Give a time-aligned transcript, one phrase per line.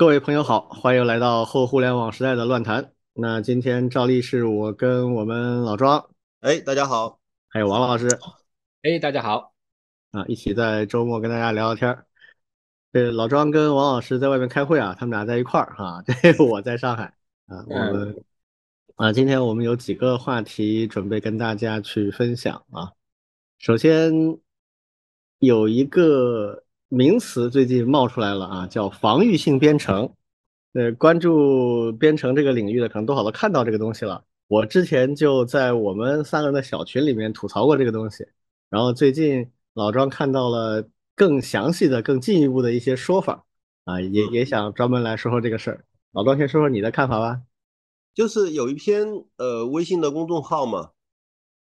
[0.00, 2.94] 各位朋友好，欢迎来到后互联网时代的乱谈。
[3.12, 6.08] 那今天照例是我跟我们老庄，
[6.40, 8.08] 哎，大家好，还有王老师
[8.80, 9.52] 哎，大家好，
[10.12, 12.06] 啊，一起在周末跟大家聊聊天儿。
[12.94, 17.14] 这老庄跟王老师在外面开会啊，他们俩在一块儿哈， 这我在上海
[17.48, 18.24] 啊，我们
[18.96, 22.90] 啊，今天我们有几个话题准备跟大家去分享啊。
[23.58, 24.10] 首先
[25.40, 30.12] 有一个名词最近冒出来了啊，叫防御性编程。
[30.72, 34.24] 呃，关注编程这个领域的，可能多少都看到这个东西了。
[34.48, 38.26] 我之前就在我们三个人的小群里面吐槽过这个东西，
[38.68, 43.44] 然后最近老庄看到了更详细的、更进一步的一些说法
[43.84, 45.84] 啊，也也想专门来说说这个事儿。
[46.10, 47.40] 老庄先说说你的看法吧。
[48.14, 50.90] 就是有一篇呃微信的公众号嘛，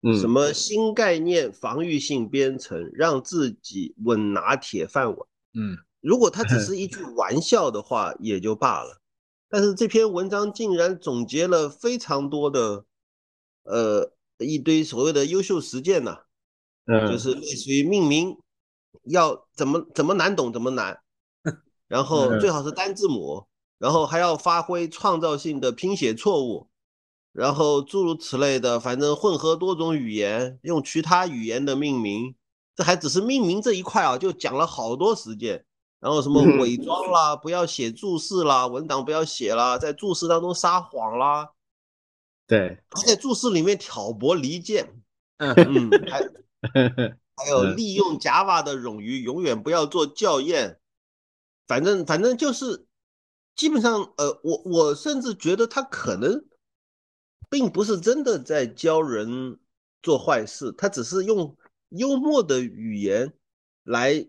[0.02, 5.28] 嗯，什么新概念防御性编程，让自己稳拿铁饭碗。
[5.54, 9.02] 嗯，如果它只 是一句玩笑的话，也就罢了。
[9.50, 12.86] 但是这篇文章竟然总结了非常多的，
[13.64, 16.16] 呃，一堆所谓的优秀实践呢、
[16.86, 18.38] 嗯，就是类似于命名
[19.04, 21.00] 要怎么怎么难懂怎么难，
[21.90, 23.48] 然后嗯最好是单字母，
[23.80, 26.69] 然后还要发挥创造性的拼写错误，
[27.32, 32.36] 然后诸如此类的，反正混合多种语言，用其他语言的命名，
[32.76, 35.66] 这还只是命名这一块啊，就讲了好多实践。
[36.00, 41.50] 然后什么伪 装啦，不要写注释啦，文档不要写啦，在注释当中撒谎啦，
[42.48, 45.02] 对，还在注释里面挑拨离间，
[45.38, 46.22] 嗯嗯，还
[47.36, 50.80] 还有嗯利用 Java 的冗余，永远不要做校验。
[51.68, 52.88] 反正反正就是，
[53.56, 56.46] 基本上，呃，我我甚至觉得他可能
[57.50, 59.60] 并不是真的在教人
[60.02, 61.58] 做坏事，他只是用
[61.90, 63.34] 幽默的语言
[63.84, 64.28] 来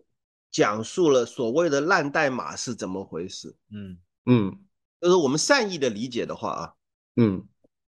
[0.50, 3.54] 讲述了所谓的烂代码是怎么回事。
[3.70, 3.98] 嗯。
[4.26, 4.64] 嗯。
[5.00, 6.74] 就是我们善意的理解的话啊，
[7.16, 7.46] 嗯。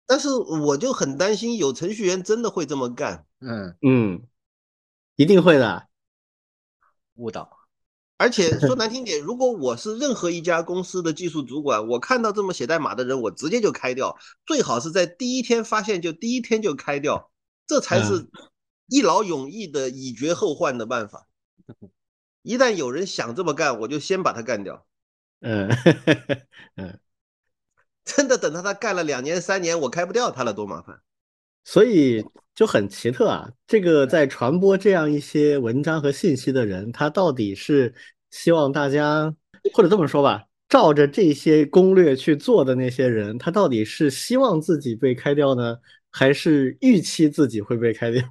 [0.07, 3.27] 但是我就很担心有程序员真的会这么干。
[3.41, 4.27] 嗯，嗯，
[5.15, 5.89] 一定会的。
[7.15, 7.60] 误导，
[8.21, 14.15] 而且 说难听点，如果我是任何一家公司的技术主管，我看到这么写代码的人，我直接就开掉，
[14.45, 17.31] 最好是在第一天发现就第一天就开掉，
[17.67, 18.29] 这才是
[18.89, 21.29] 一劳永逸的以绝后患的办法。
[22.45, 24.87] 一旦有人想这么干，我就先把他干掉。
[25.41, 25.71] 嗯
[26.77, 27.01] 嗯。
[28.05, 31.01] 真的等到他干了两年三年，我开不掉他了，多麻烦。
[31.71, 37.95] 所以就很奇特啊，这个在传播这样一些文章和信息的人，他到底是
[38.33, 39.33] 希望大家，
[39.73, 45.79] 或者这么说吧，照着这些攻略去做的那些人，他到底是希望自己被开掉呢，
[46.11, 48.25] 还是预期自己会被开掉？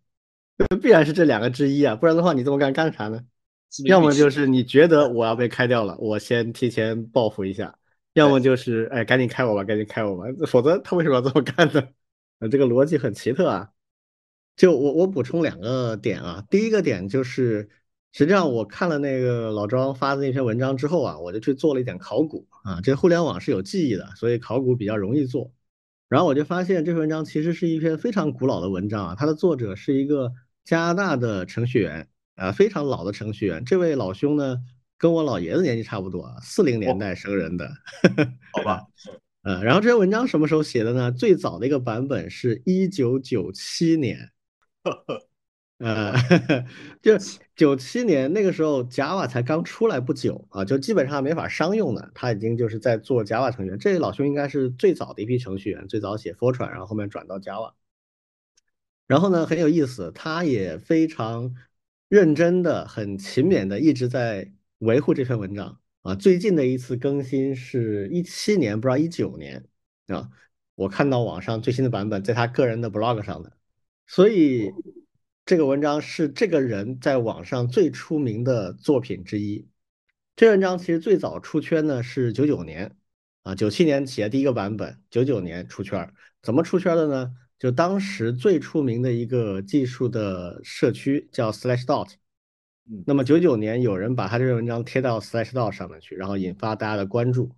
[0.82, 3.18] 必然是这两个之一啊，不然的话你这么干干啥呢？
[3.86, 7.72] 要么就是你觉得我要被开掉了，我先提前报复一下；
[8.12, 11.82] 要么就是哎，赶紧开我吧，赶紧开我吧，否则他为什么要这么干呢？
[12.38, 13.70] 呃，这个逻辑很奇特啊。
[14.56, 17.68] 就我我补充两个点啊，第一个点就是，
[18.12, 22.80] 实际上我看了那个老庄发的那篇文章之后啊，我就去做了一点考古啊。
[22.80, 25.52] 这互联网是有记忆的，所以考古比较容易做。
[26.08, 30.32] 然后我就发现这篇文章其实是一篇非常古老的文章啊，它的作者是一个
[30.64, 33.64] 加拿大的程序员啊，非常老的程序员。
[33.64, 34.56] 这位老兄呢，
[34.96, 37.70] 跟我老爷子年纪差不多啊，四零年代生人的。
[38.52, 38.82] 好吧，
[39.42, 41.12] 呃，然后这篇文章什么时候写的呢？
[41.12, 44.30] 最早的一个版本是一九九七年，
[45.78, 46.12] 呃，
[47.00, 47.12] 就
[47.54, 53.78] 九七年那个时候，Java 才刚出来不久啊，就基本上没法商用的，他已经就是在做 Java 程序员。
[53.78, 57.72] 这老兄应该是最早的一批程序员，最早写 Fortran，然后后面转到 Java。
[59.06, 61.54] 然后呢，很有意思，他也非常
[62.08, 65.78] 认真的、很勤勉的一直在维护这篇文章。
[66.02, 69.64] 啊，最近的一次更新是一七年，不知道一九年
[70.06, 70.30] 啊，
[70.74, 73.52] 我看到网上最新的版本在他个人的 blog 上的，
[74.06, 74.70] 所以
[75.44, 79.68] 这个文章是这个人在网上最出名的作品之一。
[80.36, 82.96] 这文章其实最早出圈呢是九九年
[83.42, 86.12] 啊，九七年写的第一个版本，九九年出圈。
[86.40, 87.34] 怎么出圈的呢？
[87.58, 92.12] 就当时最出名的一个技术的社区叫 Slashdot。
[93.06, 97.54] 那么九九年有人把他这篇文章贴到 Slashdot 上面去，然后引发大家的关注。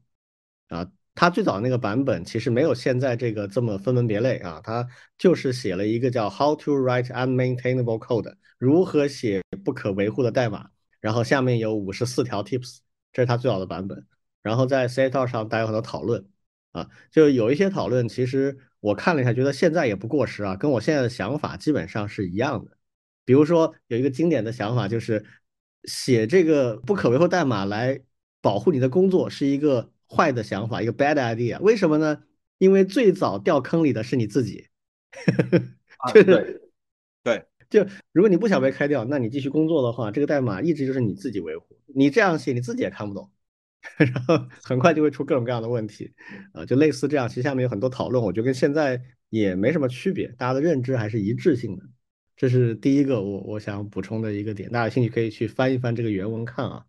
[0.68, 4.86] 啊，他最早那个版本其实没有现在这个这么分门别类啊，他
[5.18, 12.78] 就是写了一个叫 How to write unmaintainable code，如何写不可维护的代码，然后下面有五十四条 tips，
[13.12, 14.06] 这是他最早的版本。
[14.42, 16.24] 然后在 Slashdot 上大家有很多讨论
[16.72, 22.70] 啊，就有一些讨论，其实我看了一下，觉得现在也不过时啊，跟我现在的想法基本上是一样的。
[23.30, 25.24] 比如说有一个经典的想法，就是
[25.84, 28.00] 写这个不可维护代码来
[28.40, 31.60] 保护你的工作是一个坏的想法，一个 bad idea。
[31.60, 32.24] 为什么呢？
[32.58, 34.66] 因为最早掉坑里的是你自己，
[36.12, 36.60] 就是
[37.22, 41.78] 对，就如果你不想被开掉，那你继续工作的话，这个代码一直就是你自己维护。
[41.94, 43.30] 你这样写，你自己也看不懂，
[43.96, 46.12] 然后很快就会出各种各样的问题，
[46.52, 47.28] 啊，就类似这样。
[47.28, 51.84] 其实下面有很多讨论，我觉得跟现在也没什么区别，大家的认知还是一致性的。
[52.40, 56.86] 这是第一个我我想补充的一个点，大家有兴趣可以去翻一翻这个原文看啊，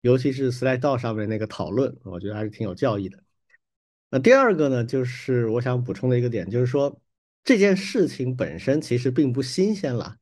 [0.00, 3.18] 尤其是 Slido 上面那个讨论，我觉得还是挺有教义的。
[4.10, 7.00] 那第二个呢，就是我想补充的一个点，就是说
[7.42, 10.18] 这件事情本身其实并不新鲜了，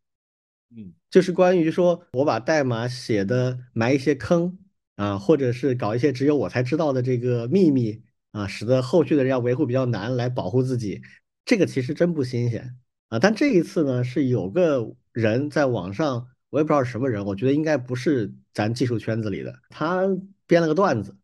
[0.74, 4.56] 嗯，就是关于说我把代码写的埋一些坑
[4.96, 11.02] 啊，或者是搞一些只有我才知道的这个秘密啊，使得后续的人要维护比较难来保护自己，
[11.44, 12.78] 这个其实真不新鲜。
[13.10, 20.06] 啊，但这一次呢，是有个人在网上，我也不知道什么人，我觉得应该不是咱技术圈子里的，他
[20.46, 21.16] 编了个段子，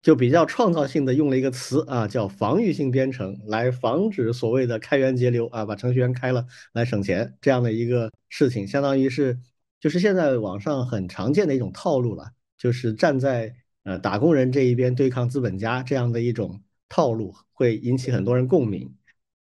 [0.00, 9.38] 就比较创造性的用了一个词啊，叫防御性编程，来防止所谓的开源节流啊，把程序员开了来省钱这样的一个事情，相当于是
[9.78, 18.94] 就是现在网上很常见的一种套路了，就是站在呃打工人这一边对抗资本家这样的一种套路，会引起很多人共鸣。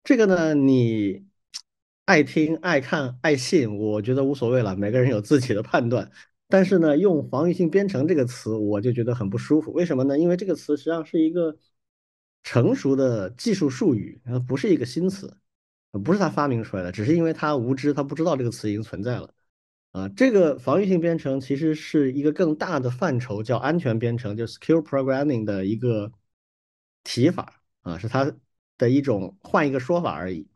[0.04, 1.32] 这个呢，你。
[2.06, 6.12] 爱听、爱看、爱信，我觉得无所谓了，每个人有自己的判断。
[6.50, 9.72] 但是呢，用防御性编程这个词，我就觉得很不舒服。
[9.72, 10.20] 为什么呢？
[10.20, 11.58] 因为这个词实际上是一个
[12.44, 15.38] 成熟的技术术语，它不是一个新词，
[16.04, 19.34] 不是他发明出来的，只是因为他无知，他不知道这个词已经存在了。
[19.94, 26.12] 啊，这个防御性编程其实是一个更大的范畴，叫安全编程，就 secure programming 的一个
[27.04, 28.36] 提法啊，是它
[28.78, 30.48] 的一种换一个说法而已。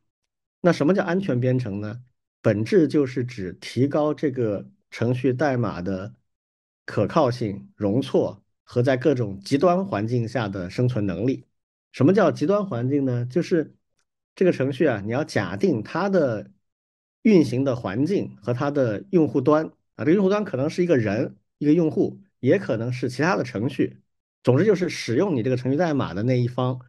[0.62, 2.02] 那什么叫安全编程呢？
[2.42, 6.14] 本质就是指提高这个程序代码的
[6.86, 11.46] 可靠性、容错和在各种极端环境下的生存能力。
[11.92, 13.26] 什么叫极端环境呢？
[13.26, 13.76] 就是
[14.36, 16.52] 这个程序啊，你要假定它的
[17.24, 19.66] 运行的环境和它的用户端
[19.96, 24.02] 啊，这个用户端可能是一个人，一个用户，也可能是其他的程序。
[24.44, 26.80] 总之就是使用你这个程序代码的那一方，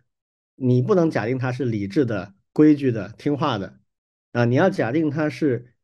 [0.54, 2.34] 你不能假定它是理智的。
[2.58, 3.78] 规矩的、听话的
[4.32, 5.74] 啊，你要假定他是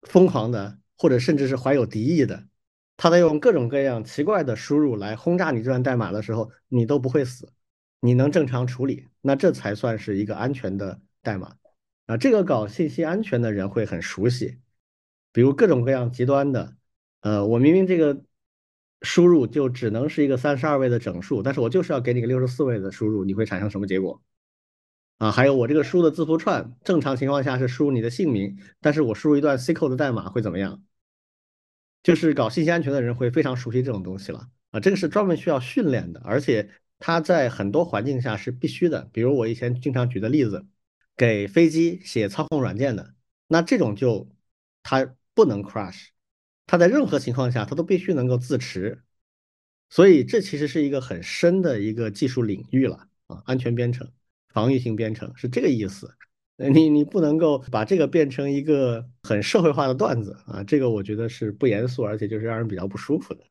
[0.00, 2.48] 疯狂的，或者甚至是怀有敌意的，
[2.96, 7.52] 他在用各种各样奇怪的输入来轰炸你这段代码的时候，你都不会死，
[8.00, 11.54] 你能正常处理，那这才算是一个安全的代码
[12.06, 12.16] 啊。
[12.16, 14.58] 这个搞信息安全的人会很熟悉，
[15.34, 16.78] 比如各种各样极端的，
[17.20, 18.24] 呃，我明明这个
[19.02, 24.22] 输入就只能是一个三十二位的整数，但是我就是要给你个六十四位的输入，你会产生什么结果？
[25.18, 30.82] 啊，还有我这个输的字符串，正常情况下是输入你的姓名，但是我输入一段 co 的代码会怎么样？
[32.02, 36.68] 就是搞信息安全的人会非常熟悉这种东西了啊，这个是专门需要训练的，而且
[36.98, 39.08] 它在很多环境下是必须的。
[39.12, 40.66] 比如我以前经常举的例子，
[41.16, 43.14] 给飞机写操控软件的，
[43.46, 44.28] 那这种就
[44.82, 46.08] 它不能 crash，
[46.66, 49.02] 它在任何情况下它都必须能够自持，
[49.88, 54.10] 所以这其实是一个很深的一个技术领域了啊，安全编程。
[54.54, 56.08] 防御性编程是这个意思，
[56.56, 63.44] 你你不能够把这个变成一个很社会化的段子啊，这个我觉得是不严肃，而且就是让人比较不舒服的，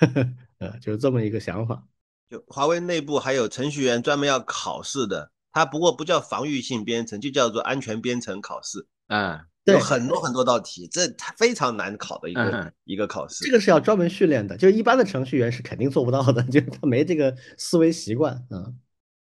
[0.60, 1.84] 呃，就是这么一个想法。
[2.30, 8.86] 就华为内部还有程序员专门要考试的，它不过不叫防御性编程，就叫做安全编程考试。
[9.08, 11.02] 嗯，有很多很多道题，这
[11.36, 13.44] 非常难考的一个一个考试。
[13.44, 18.72] 这个是要专门训练的，就是一般的程序员是肯定做不到的， 就是他没这个思维习惯啊。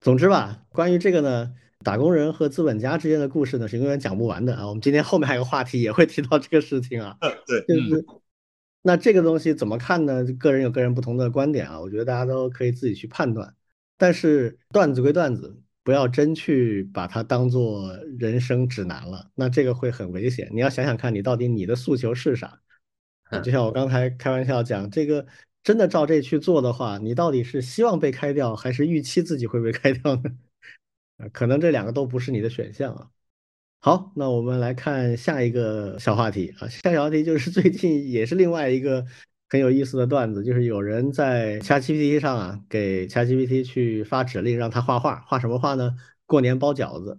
[0.05, 4.69] 总之吧，关于这个呢，打工人和资本家之间的故事呢，是永远讲不完的啊。
[4.69, 7.17] 我们今天后面还有个话题也会提到这个事情啊。
[7.49, 8.05] 对，就是
[8.83, 10.23] 那这个东西怎么看呢？
[10.39, 13.55] 个人有个人不同的观点啊，我觉得大家都可以自己去判断。
[13.97, 20.51] 但是段子归段子，不要真去把它当做人生指南了，那这个会很危险。
[20.53, 22.61] 你要想想看你到底你的诉求是啥。
[23.43, 25.25] 就像我刚才开玩笑讲这个。
[25.65, 30.23] 真的照这去做的话，你到底是希望被开掉，还是预期自己会被开掉呢？
[31.33, 33.09] 可能这两个都不是你的选项啊。
[33.81, 36.69] 好，那我们来看下一个小话题啊。
[36.69, 39.05] 下小话题就是最近也是另外一个
[39.49, 45.97] 很有意思的段子，就是有人在 ChatGPT 上啊，给 ChatGPT 去发指令，让他画画，画什么画呢？
[46.27, 47.19] 过年包饺子。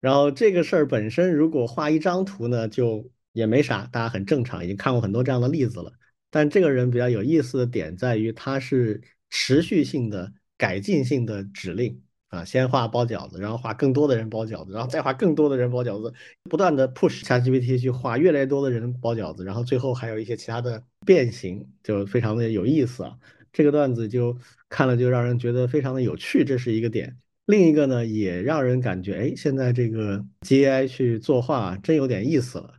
[0.00, 5.92] 然后这个事儿本身，如果画一张图呢，就也没啥，大家很正常，已经看过很多这样的例子了。
[6.32, 16.12] 但这个人比较有意思的点在于，他是持续性的改进性的指令啊，先画包饺子，然后画更多的人包饺子，然后再画更多的人包饺子，
[16.44, 23.14] 不断的 push ChatGPT 去画越来越多的人包饺子，然后最后还有一些其他的变形，就非常的有意思啊。
[23.52, 24.34] 这个段子就
[24.70, 27.14] 看了就让人觉得非常的有趣，这是一个点。
[27.44, 32.74] 另一个呢，也让人感觉，哎，现在这个 G A I 去作画真有点意思了。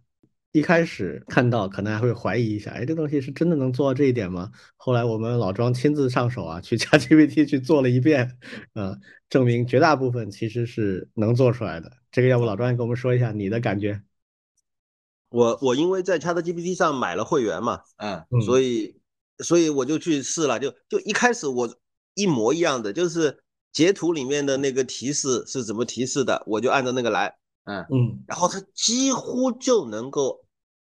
[0.54, 4.52] 一开始看到可能还会怀疑一下，哎，这东西是真的能做到这一点吗？
[4.78, 8.38] 后来我们老庄亲自上手啊，去 ChatGPT 去做了一遍，
[8.74, 8.96] 呃，
[9.30, 11.92] 证明绝大部分其实是能做出来的。
[12.12, 14.00] 这个要不老庄也跟我们说一下你的感觉？
[15.30, 18.96] 我我因为在 ChatGPT 上买了会员嘛，嗯，所以
[19.40, 21.76] 所以我就去试了，就就一开始我
[22.14, 23.36] 一模一样的，就是
[23.72, 27.34] 截图里面的那个提示是怎么提示的，我就按照那个来，
[27.66, 30.46] 嗯嗯，然后他几乎就能够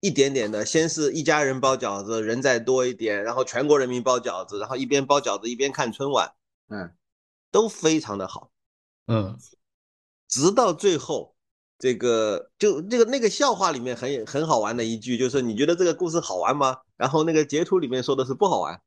[0.00, 6.32] 一点点的，先是一家人包饺子，人再多一点，然后全国人民包饺子，然后一边包饺子一边看春晚，
[6.68, 6.92] 嗯，
[7.50, 8.50] 都非常的好，
[9.06, 9.36] 嗯，
[10.28, 11.34] 直到最后。
[11.78, 16.78] 这个就这个那个笑话里面很很好玩的一句，就是你觉得这个故事好玩吗？
[16.96, 18.80] 然后那个截图里面说的是不好玩，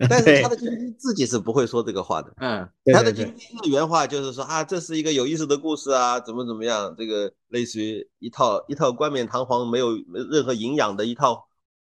[0.08, 2.32] 但是他的 GPT 自己是不会说这个话的。
[2.38, 6.94] 嗯，他的 GPT 的原话就是说啊，这是一个有意思的故事啊，怎么怎么样？
[6.96, 9.94] 这个类似于一套一套冠冕堂皇、没有
[10.30, 11.48] 任何营养的一套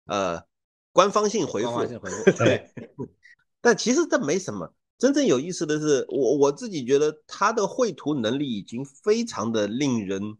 [0.05, 0.43] 呃
[0.91, 1.71] 官方性回复。
[1.71, 2.31] 官方性回复。
[2.37, 2.69] 对，
[3.59, 4.71] 但其实这没什么。
[4.97, 10.37] 真正有意思的是，我我自己觉得他的绘图能力已经非常的令人，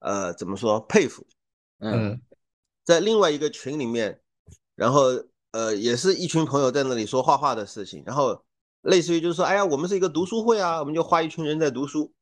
[0.00, 1.24] 呃，怎么说佩服？
[1.78, 2.20] 嗯，
[2.82, 4.20] 在另外一个群里面，
[4.74, 5.12] 然后
[5.52, 8.42] 呃，也是一群朋友在那里说画画的事情，然后
[8.82, 12.12] 类似于就是说，哎呀，我们是一个读书会啊，我们就画一群人在读书，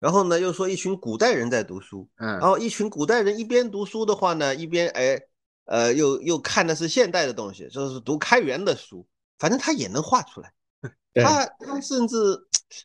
[0.00, 5.20] 然后呢又说一群古代人在读书，嗯，然后一群古代人一边读书的话呢，一边哎
[5.66, 9.06] 呃又又看的是现代的东西，就是读开元的书，
[9.38, 10.52] 反正他也能画出来。
[11.16, 12.16] 他他甚至，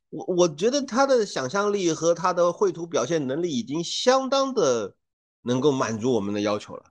[0.09, 4.95] 我我觉得他的想象力和他的绘图表现能力已经相当的
[5.41, 6.83] 能够满足我们的要求了。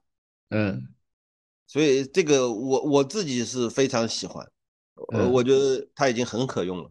[0.51, 0.87] 嗯，
[1.71, 4.45] 所以这个我我自己是非常喜欢，
[4.97, 6.91] 我我觉得他已经很可用了。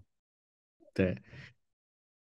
[0.93, 1.21] 对，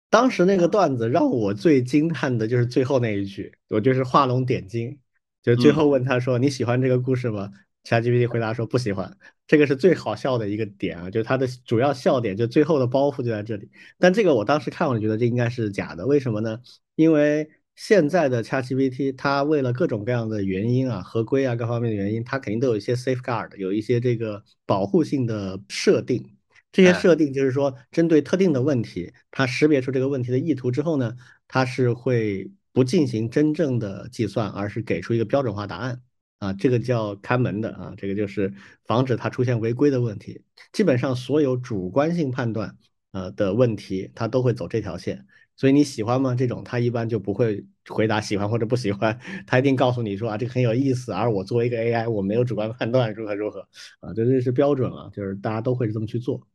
[0.08, 4.96] 当时那个段子让我最惊叹的就是最后那一句，我就是画龙点睛，
[5.42, 7.50] 就最后问他说你喜欢这个故事吗
[7.82, 9.18] ？ChatGPT 回答说不喜欢。
[9.48, 13.68] 这个是最好笑的一个点啊，就是它的主要笑点，就最后的包袱就在这里。
[13.98, 16.60] 但这个我当时看，我觉得这应该是假的，为什么呢？
[16.94, 26.32] 因为现在的 ChatGPT 它为了各种各样的原因啊，合规啊各方面的原因，它肯定都有一些 safeguard，有一些这个保护性的设定。
[26.72, 31.14] 这些设定就是说，针对特定的问题，它识别出这个问题的意图之后呢，
[31.48, 36.02] 它是会不进行真正的计算，而是给出一个标准化答案。
[36.38, 38.52] 啊，这个叫看门的啊，这个就是
[38.84, 40.42] 防止它出现违规的问题。
[40.70, 42.76] 基本上所有主观性判断
[43.12, 45.26] 呃的问题，它都会走这条线。
[45.56, 46.34] 所以你喜欢吗？
[46.34, 51.12] 这种他一般就不会回答喜欢或者不喜欢， 他一定告诉你说啊，这个很有意思。
[51.12, 53.60] 而我作为一个 AI，我没有主观判断，如何如何
[54.00, 56.46] 啊，这这是标准啊，就是大家都会这么去做。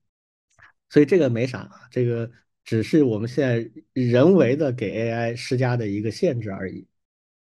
[0.90, 2.30] 所以这个没啥，这个
[2.64, 6.86] 只是我们现在人为的给 AI 施加的一个限制而已。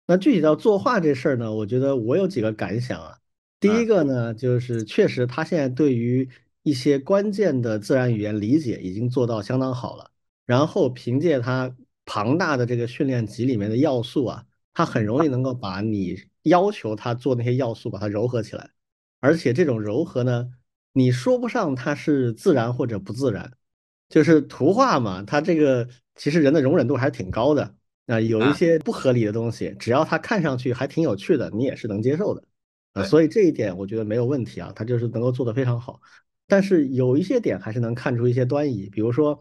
[0.06, 3.18] 那具体到作画这事儿呢，我觉得我有几个感想啊。
[3.58, 6.28] 第一个呢，就是确实他现在对于
[6.62, 10.10] 一些关键的自然语言理解已经做到相当好了。
[10.46, 11.74] 然后凭借它
[12.04, 18.70] 庞大的这个训练集里面的要素啊，它很容易能够把你要求它做那些要素把它糅合起来。
[19.20, 20.50] 而且这种糅合呢，
[20.92, 23.52] 你说不上它是自然或者不自然，
[24.08, 27.74] 就是图画嘛，它这个其实人的容忍度还是挺高的。
[28.06, 32.44] 啊，有一些不合理的东西，只要它看上去还挺有趣的，你也是能接受的，
[32.92, 36.02] 啊，所以这一点我觉得没有问题啊，它就是能够做得非常好。
[36.46, 39.40] 但是有一些点还是能看出一些端倪，比如说，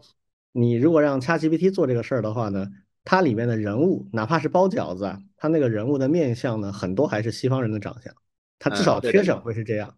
[0.56, 2.70] 你如果让 ChatGPT 做这个事儿的话呢，
[3.02, 8.14] 它里面的人物，哪怕是包饺子啊，它那个人物的面相呢，很多还是西方人的长相，
[8.60, 9.96] 它至少缺省会是这样。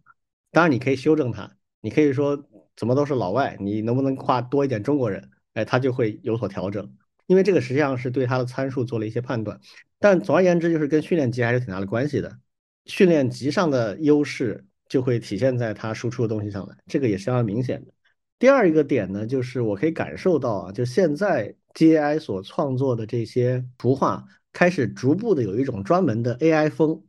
[0.53, 2.43] 当然你可以修正它，你可以说
[2.75, 5.29] 怎么都是老外，你能不能画多一点中国人？
[5.53, 6.91] 哎，它就会有所调整。
[7.27, 9.61] 因为这个实际上是对它的参数做了一些判断，
[9.99, 12.39] 但总而言之，就是跟训练集还是挺大的关系的。
[12.87, 17.93] 训练集上的优势就会体现在它输出的东西上来，这个也是相当明显的。
[18.38, 27.02] 第二一个点呢，就是我可以感受到啊，就现在 G A I 所创作的这些图画开始逐步的有一种专门的 A I 风，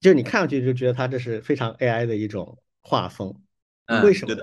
[0.00, 3.34] 就是你看上去就觉得它这是非常 A I 的一种画风。
[4.04, 4.42] 为什么呢？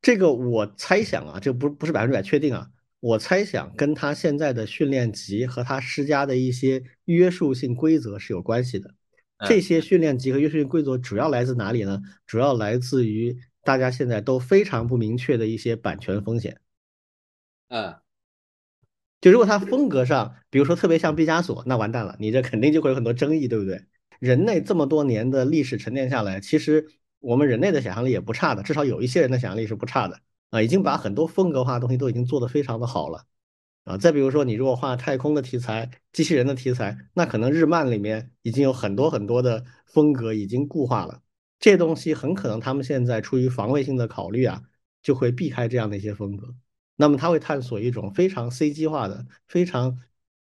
[0.00, 2.70] 这个我猜想啊，这不不是百分之百确定啊。
[3.00, 8.94] 我猜想跟他现在的训练集和他施加的一些约束性规则是有关系的。
[9.46, 12.00] 这些训练集和约束性规则主要来自哪里呢？
[12.26, 13.36] 主要来自于
[13.68, 16.58] 大家现在都非常不明确的一些版权风险。
[17.68, 17.96] 嗯，
[19.20, 23.84] 就如果他风格上，比如说特别像毕加索，那完蛋了，你这肯定就会有很多争议，对不对？
[24.20, 26.88] 人类这么多年的历史沉淀下来，其实
[27.20, 33.26] 我们人类的想象力也不差的，至少有一些人的想象力是不差的啊，已经把很多风格化的东西都已经做得非常的好了
[33.84, 33.98] 啊。
[33.98, 41.20] 再比如说，你如果画太空的题材、机器人的题材，那可能日漫里面已经有很多很多的风格已经固化了，
[41.58, 44.62] 这东西很可能他们现在出于防卫性的考虑啊，
[45.02, 46.54] 就会避开这样的一些风格。
[46.96, 49.98] 那么他会探索一种非常 CG 化的、非常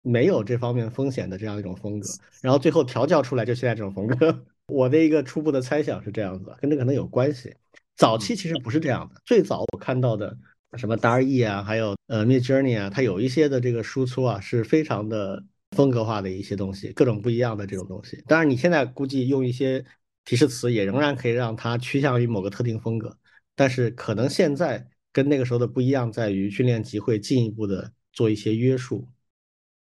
[0.03, 2.09] 没有这方面风险的这样一种风格，
[2.41, 4.45] 然后最后调教出来就现在这种风格。
[4.67, 7.55] 我的一个初步的猜想是这样子，跟这可能有关系。
[7.97, 10.37] 早期其实不是这样的，最早我看到的
[10.77, 15.45] 什么 DALL-E 啊，还有呃 Midjourney 啊，它有一些的这个输出啊，是非常的
[15.77, 18.23] 风格化的一些东西，各种不一样的这种东西。
[18.27, 19.85] 当然，你现在估计用一些
[20.25, 23.19] 提示词也仍然可以让它趋向于某个特定风格，
[23.55, 29.09] 但是可能现在跟那个时候的不一样在于训练集会进一步的做一些约束。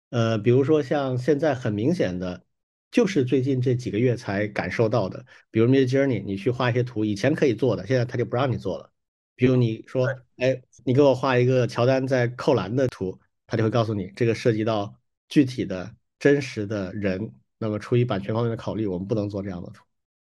[0.10, 2.44] 呃，比如说像现在很明显的。
[2.92, 8.90] 就是最近这几个月才感受到的，比如 Midjourney，你去画一些图，以前可以做的，现在他就不让你做了。
[9.36, 19.85] 比如你说，哎，你给我画一个乔丹在扣篮的图，他就会告诉你，这个涉及到具体的真实的人，那么出于版权方面的考虑，我们不能做这样的图。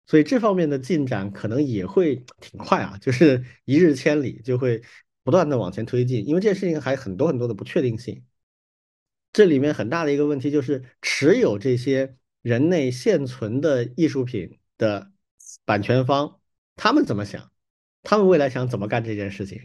[0.06, 4.82] 所以这方面的进展可能也会挺快啊，就是一日千里，就会
[5.22, 8.24] 不断的往前推进，因为这件事情还很多很多的不确定性。
[9.32, 12.16] 这里面很大的一个问题就是持有这些。
[12.44, 15.10] 人类现存的艺术品的
[15.64, 16.40] 版权方，
[16.76, 17.50] 他们怎么想？
[18.02, 19.62] 他们未来想怎么干这件事情？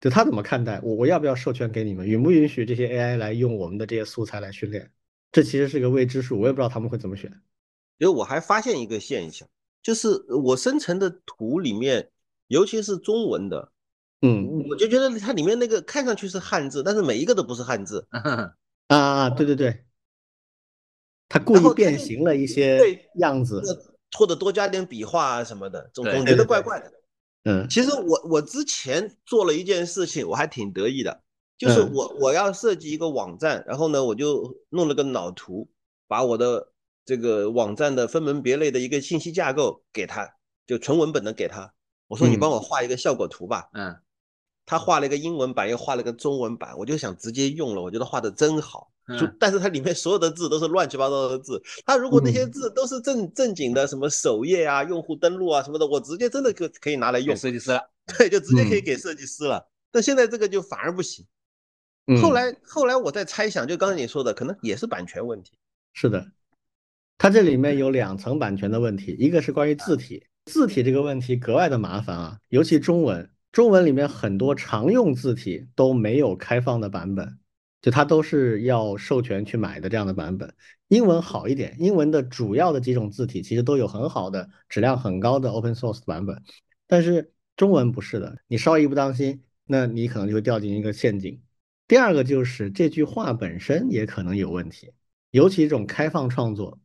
[0.00, 0.92] 就他怎么看待我？
[0.92, 2.08] 我要不要授权给你们？
[2.08, 4.90] 允不允许这些 AI 来用我们的这些素材来训练？
[5.30, 7.30] 这其实是个未知数，我也不知道他们会怎么选。
[7.98, 9.48] 因为我还发现一个现象，
[9.82, 12.10] 就是我生成的图里面，
[12.48, 13.70] 尤其是中文的，
[14.22, 18.06] 嗯，我就觉得它里面那个看上去是汉字，但是每一个都不是汉字。
[18.10, 18.54] 啊
[18.88, 19.84] 啊，对对对。
[21.32, 23.62] 他故意变形了一些样子，
[24.18, 26.92] 或者多加点笔画啊什么的，总总觉得怪怪的。
[27.44, 31.22] 嗯，其实我我之前做了一件事情，我还挺得意的，
[31.56, 35.68] 就是我我要设计一个网站，然后呢，我就弄了个脑图，
[36.08, 36.72] 把我的
[37.10, 40.32] 这个网站的分门别类的一个信息架构给他，
[40.64, 41.74] 就纯文本的给他，
[42.06, 43.68] 我说你帮我画一个效果图吧。
[43.74, 43.96] 嗯。
[44.64, 48.92] 他画了一个英文版，又画了个中文版，我就想直接用了，我觉得画的真好。
[49.18, 57.90] 就但是它里面所有的字都是乱七八糟的字，它如果那些字都是正正经的什么首页啊、用户登录啊什么的，我直接真的可可以拿来用设计师了。
[58.06, 59.68] 对，就直接可以给设计师了。
[59.90, 61.26] 但现在这个就反而不行。
[62.22, 65.58] 后来后来我在猜想，就刚才你说的，可能也是版权问题。
[65.92, 66.24] 是的，
[67.22, 73.30] 它这里面有两层版权的问题，一个是关于字体，字体这个问题格外的麻烦啊，尤其中文。
[73.52, 77.38] 中文里面很多常用字体都没有开放的版本，
[77.82, 80.54] 就它都是要授权去买的这样的版本。
[80.88, 86.42] 英文好一点，英文的主要的几种字体其实都有很好的、质量很高的 open source 版本，
[86.86, 91.38] 但是中文不是的，你稍一不当心，那你可能就会掉进一个陷阱。
[91.86, 94.92] 第二个就是这句话本身也可能有问题，
[95.32, 96.78] 尤其这种开放创作，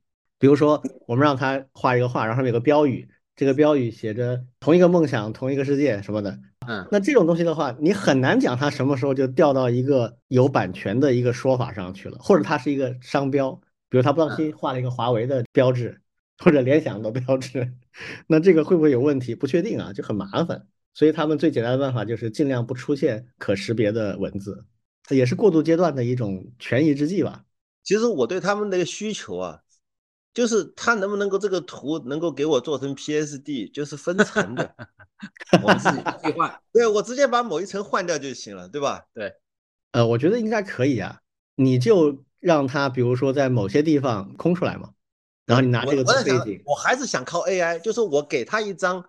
[0.46, 3.10] 比如说我们让他画一个画，然后上面有个标语。
[3.36, 16.00] 这个标语写着“同一个梦想，同一个世界”什么的，嗯，那这种东西的话，你很难讲它什么时候就掉到一个有版权的一个说法上去了，或者它是一个商标，比如他不小心画了一个华为的标志，
[16.38, 17.74] 或者联想的标志，
[18.28, 19.34] 那这个会不会有问题？
[19.34, 20.68] 不确定啊，就很麻烦。
[20.94, 24.64] 所以他们最简单的办法就是尽量不出现可识别的文字，
[25.10, 27.42] 也是过渡阶段的一种权宜之计吧。
[27.84, 29.60] 其实我对他们的需求啊。
[30.36, 34.76] 就是他能不能够这个图能够给我做成 PSD，就是分层的，
[35.64, 36.62] 我们自己替换。
[36.74, 39.06] 对我直接把某一层换掉就行了，对吧？
[39.14, 39.34] 对，
[39.94, 41.22] 呃，我觉得应该可以啊。
[41.56, 44.92] 你就让他比如说在某些地方空出来嘛，
[45.46, 46.62] 然后你拿这个做背景。
[46.66, 49.06] 我还是想靠 AI，就是我给他一张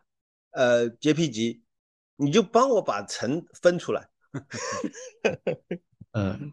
[0.52, 1.60] 呃 JPG，
[2.18, 4.08] 你就帮我把层分出来。
[6.14, 6.52] 嗯。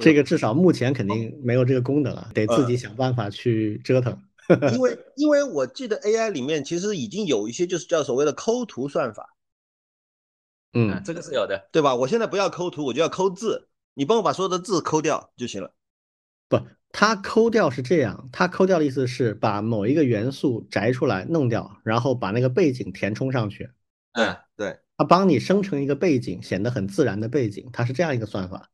[0.00, 4.18] 这个至少目前肯定没有这个功能啊，得自己想办法去折腾。
[4.72, 9.36] 因为 因为我记得 AI 里面其实已经有一些就是叫所谓的抠图算法。
[10.72, 11.94] 嗯，这个是有的，对吧？
[11.94, 15.72] 我现在不要抠图，我就要抠字，你帮我把所有的字抠掉就行了。
[16.48, 23.70] 不，它抠掉是这样，它抠掉的意思是把某一个元素摘出来弄掉，然后把那个背景填充上去。
[24.12, 28.70] 嗯对，它帮你生成一个背景，显得很自然的背景，它是这样一个算法。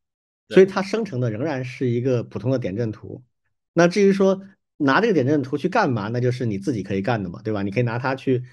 [0.53, 3.23] 所以它生成的仍然是一个普通的点阵图。
[3.73, 4.41] 那至于说
[4.77, 7.61] 拿这个点阵图去干嘛，那就是你自己可以干的嘛，对吧？
[7.63, 8.43] 你可以拿它去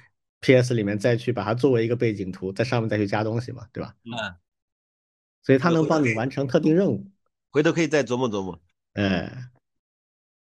[0.40, 3.94] PS 里面再去把它作为一个背景图，在上面再去加东西嘛，对吧？
[4.04, 4.36] 嗯。
[5.42, 7.06] 所以它能帮你完成特定任务。
[7.50, 8.60] 回头可以再琢磨琢磨。
[8.92, 9.48] 哎，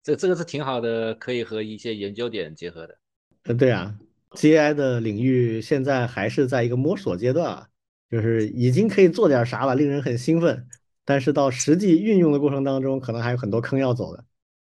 [0.03, 2.97] 这这个是挺好的，可以和一些研究点结合的。
[3.43, 3.97] 呃，对啊。
[4.33, 7.67] GI 的领域现在还是在一个摸索阶段啊，
[8.09, 10.67] 就是已经可以做点啥了，令人很兴奋。
[11.03, 14.23] 但是到实际运用的过程当中，可能还有很多坑要走的。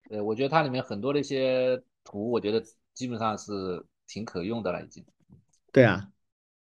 [0.08, 2.62] 对，我觉得它里面很多的一些图，我觉得
[2.94, 5.04] 基本上是挺可用的了，已经。
[5.72, 6.08] 对啊，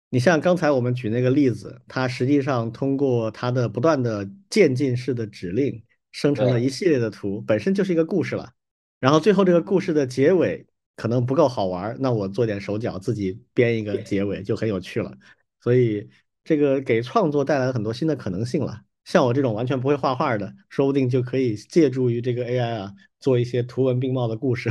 [0.09, 8.51] 你像刚才我们举那个例子，它实际上通过它的不断的渐进式的指令，生成了一系列的图，本身就是一个故事了。
[8.99, 15.15] 然后最后这个故事的结尾可能不够好玩，那我做点手脚，自己编一个结尾就很有趣了。
[15.61, 16.09] 所以
[16.43, 18.84] 这个给创作带来了很多新的可能性了。
[19.05, 24.69] 像我这种完全不会画画的，说不定就可以借助于这个 AI 啊，做一些图文并茂的故事。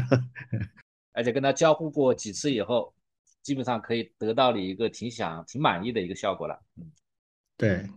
[1.15, 2.93] 而且跟他交互过几次以后，
[3.43, 6.61] 基本上可以得到你一个挺想、挺满意的一个效果了。
[6.77, 6.91] 嗯，
[7.57, 7.89] 对。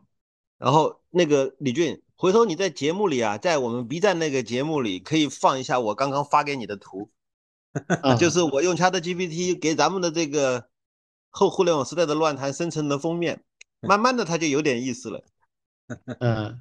[0.60, 7.10] 然后那个李俊，回头你在节目里啊，在我们 B 站那个节目里，可以放一下我刚刚发给你的图，
[8.20, 10.70] 就是我用 ChatGPT 给咱们的这个
[11.30, 13.44] 后互联网时代的乱谈生成的封面，
[13.82, 15.24] 慢慢的它就有点意思了。
[16.20, 16.60] 嗯，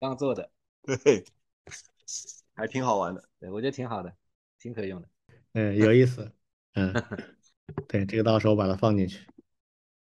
[0.00, 0.50] 刚做的，
[0.82, 1.24] 对，
[2.54, 4.12] 还挺好玩的，对我觉得挺好的，
[4.58, 5.08] 挺可用的，
[5.52, 6.30] 嗯，有意思，
[6.74, 6.92] 嗯，
[7.88, 9.20] 对，这个到时候把它放进去。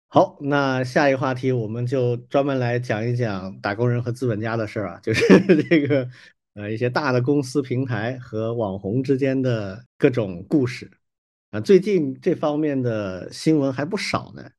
[0.08, 5.24] 好，那下一个话题我们就专门来讲一讲打工人和资本家的事儿啊，就是
[5.70, 6.10] 这个
[6.56, 10.90] 呃一些大的公司平台和网红之间的各种故事
[11.52, 14.50] 啊，最近这方面的新闻还不少呢。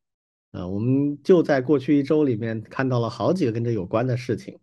[0.52, 4.58] 啊，我们就在过去一周里面看到了好几个跟这有关的事情，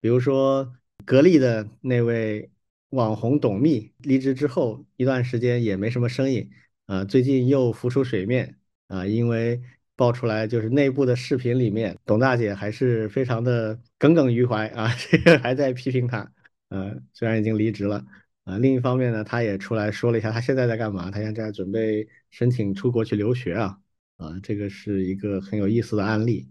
[0.00, 0.72] 比如说
[1.04, 2.48] 格力的那位
[2.90, 6.48] 网红董秘离职之后一段时间也没什么声音，
[6.86, 9.60] 啊，最近又浮出水面，啊，因为
[9.96, 16.30] 爆出来就是内部的视频里面，董大姐还是非常的耿耿于怀啊， 这个还在批评他，
[16.68, 18.04] 呃，虽然已经离职了，
[18.44, 23.80] 啊，另一方面呢，他也出来说了一下他现在在干嘛，他现在准备申请出国去留学啊。
[24.16, 26.48] 啊，这个是一个很有意思的案例。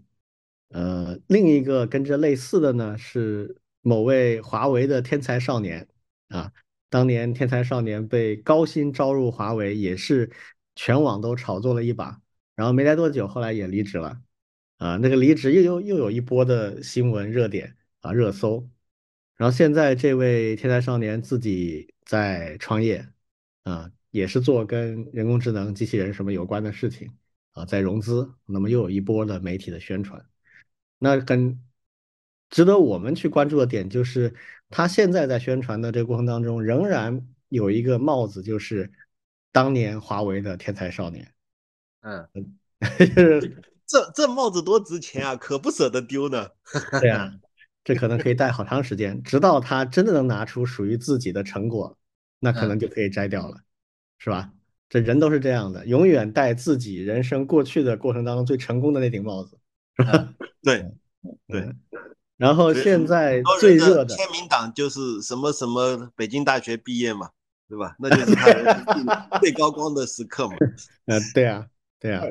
[0.68, 5.88] 呃，另一个跟这类似的呢，是某位华为的天才少年
[6.28, 6.52] 啊。
[6.88, 10.30] 当年天才少年被高薪招入华为，也是
[10.76, 12.20] 全网都炒作了一把。
[12.54, 14.20] 然后没待多久，后来也离职了。
[14.78, 18.68] 啊，那个离职又又又有一波的新闻热点啊，热搜。
[19.36, 23.06] 然后现在这位天才少年自己在创业
[23.64, 27.10] 啊，也是做跟人工智能、机器人什么有关的事情。
[27.56, 30.22] 啊，在融资，那么又有一波的媒体的宣传，
[30.98, 31.58] 那很
[32.50, 34.34] 值得我们去关注的点就是，
[34.68, 38.92] 他现在在宣传的这个过程当中，仍然有一个帽子，就是
[39.52, 41.32] 当年华为的天才少年。
[42.02, 42.28] 嗯，
[43.86, 46.46] 这这帽子多值钱啊，可不舍得丢呢。
[47.00, 47.32] 对啊，
[47.82, 51.96] 这可能可以戴好长时间，直到他真的能拿出属于自己的成果，
[52.38, 53.62] 那可能就可以摘掉了，
[54.18, 54.52] 是吧？
[54.88, 59.58] 这人都是这样的，永远戴自己人生过去的过程当中最成功的那顶帽子，
[59.96, 60.34] 是吧？
[60.62, 60.86] 对，
[61.48, 61.68] 对。
[62.36, 67.30] 然后现在最热的签名档就是什么什么北京大学毕业嘛，
[67.68, 67.96] 对吧？
[67.98, 70.54] 那就是他 最高光的时刻嘛。
[71.06, 71.66] 嗯，对啊，
[71.98, 72.22] 对啊，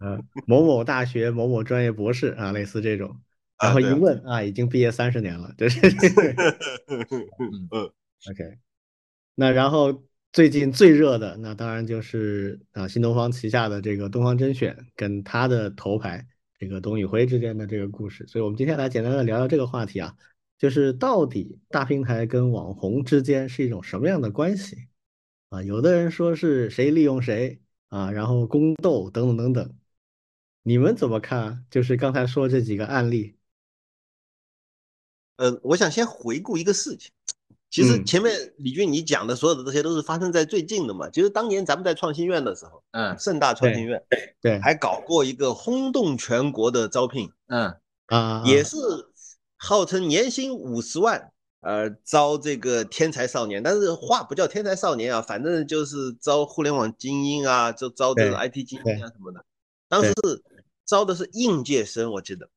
[0.00, 3.20] 嗯，某某大学某某专业博士啊，类似这种。
[3.62, 5.78] 然后一问啊，已经毕业三十年了，这是。
[7.70, 7.92] 嗯
[8.30, 8.58] ，OK。
[9.36, 10.02] 那然后。
[10.32, 16.24] 最近最热的那当然就是啊新东方旗下的这个东方甄选跟他的头牌
[16.56, 20.16] 这个董宇辉之间的这个故事，所以我们今天来简单的聊聊这个话题啊，
[20.56, 24.76] 就是到底大平台跟网红之间是一种什么样的关系
[25.48, 25.62] 啊？
[25.62, 29.76] 有的人说是谁利用谁啊，然后宫斗等等等等，
[30.62, 31.64] 你们怎么看？
[31.70, 33.36] 就是刚才说这几个案例，
[35.36, 37.10] 呃，我想先回顾一个事情。
[37.70, 41.08] 其实前面李俊你讲的所有的这些都是发生在最近的嘛。
[41.08, 44.02] 其实当年咱们在创新院的时候，嗯，盛大创新院，
[44.40, 47.72] 对，还搞过一个轰动全国的招聘，嗯
[48.06, 48.76] 啊，也是
[49.56, 51.30] 号称年薪五十万，
[51.60, 59.44] 呃，招这个天才少年，但是话不叫天才少年啊，反正就是招互联网精英啊，就招这个 IT 精英啊什么的。
[59.88, 60.42] 当时是
[60.84, 62.48] 招的是应届生，我记得。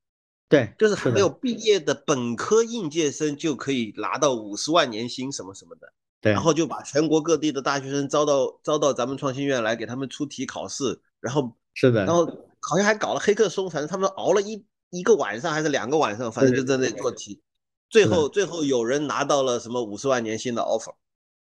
[0.54, 6.54] 对，就是还没有毕业的本科应届生就可以拿到五十万年薪什么什么的，对，然后。
[6.54, 12.26] 就把全国各地的大学生招到招到咱们创新院来给他们出题考试，然后是的，然后
[12.60, 17.42] 好像还搞了黑客松，反正他们熬了一一个晚上还是两个晚上，反正就在那里做题，
[17.90, 20.94] 最后最后有人拿到了什么五十万年薪的 offer，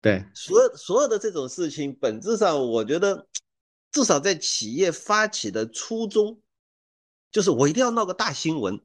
[0.01, 3.27] 对，所有所有的这种事情本质上我觉得
[3.91, 6.39] 至少在企业发起的初衷。
[7.31, 8.79] 就是我一定要闹个大新闻，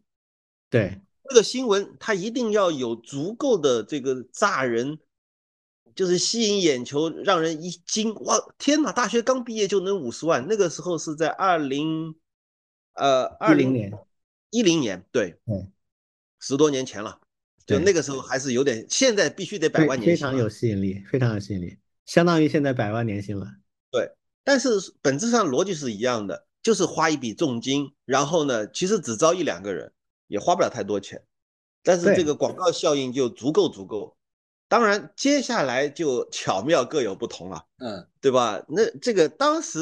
[0.70, 4.98] 对这个新闻，它一定要有足够的这个炸人
[5.94, 8.90] 就是吸引眼球，让人一惊，哇，天哪！
[8.92, 12.14] 大学刚毕业就能五十万，那个时候是在二零，
[12.94, 13.92] 呃，二零年，
[14.50, 15.70] 一零年，对，嗯，
[16.38, 17.20] 十多年前了，
[17.66, 23.46] 就那个时候还是有点，现在必须得百万年薪，非常有吸引力，非常有吸引力，相当于现在百万年薪了。
[23.90, 24.10] 对，
[24.42, 24.70] 但是
[25.02, 29.92] 本质上逻辑是一样的，就是花一笔重金，然后呢，其实只招一两个人，
[30.30, 31.20] 也花不了太多钱，
[31.82, 34.16] 但是这个广告效应就足够足够。
[34.68, 38.64] 当然，接下来就巧妙各有不同了，嗯，对吧？
[38.68, 39.80] 那这个当时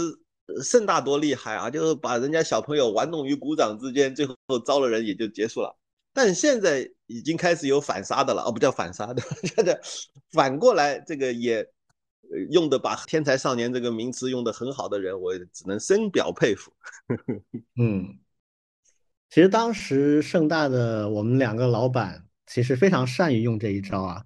[0.65, 5.79] 盛大多厉害啊，就是把人家小朋友玩弄于股掌之间，最后招了人也就结束了。
[6.15, 9.79] 但现在已经开始有反杀的了，哦，不叫反杀的， 现在
[10.33, 11.71] 反过来，这个也
[12.51, 16.73] 用的把“天才少年”这个名词用的很好的人，我只能深表佩服。
[17.79, 18.19] 嗯，
[19.31, 24.25] 其实当时盛大的我们两个老板其实非常善于用这一招啊。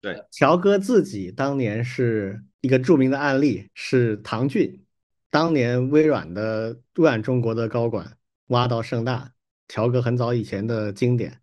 [0.00, 4.82] 对，乔哥自己当年是一个著名的案例，是唐骏，
[5.28, 9.32] 当年微软的微软中国的高管挖到盛大，
[9.68, 11.42] 乔哥很早以前的经典，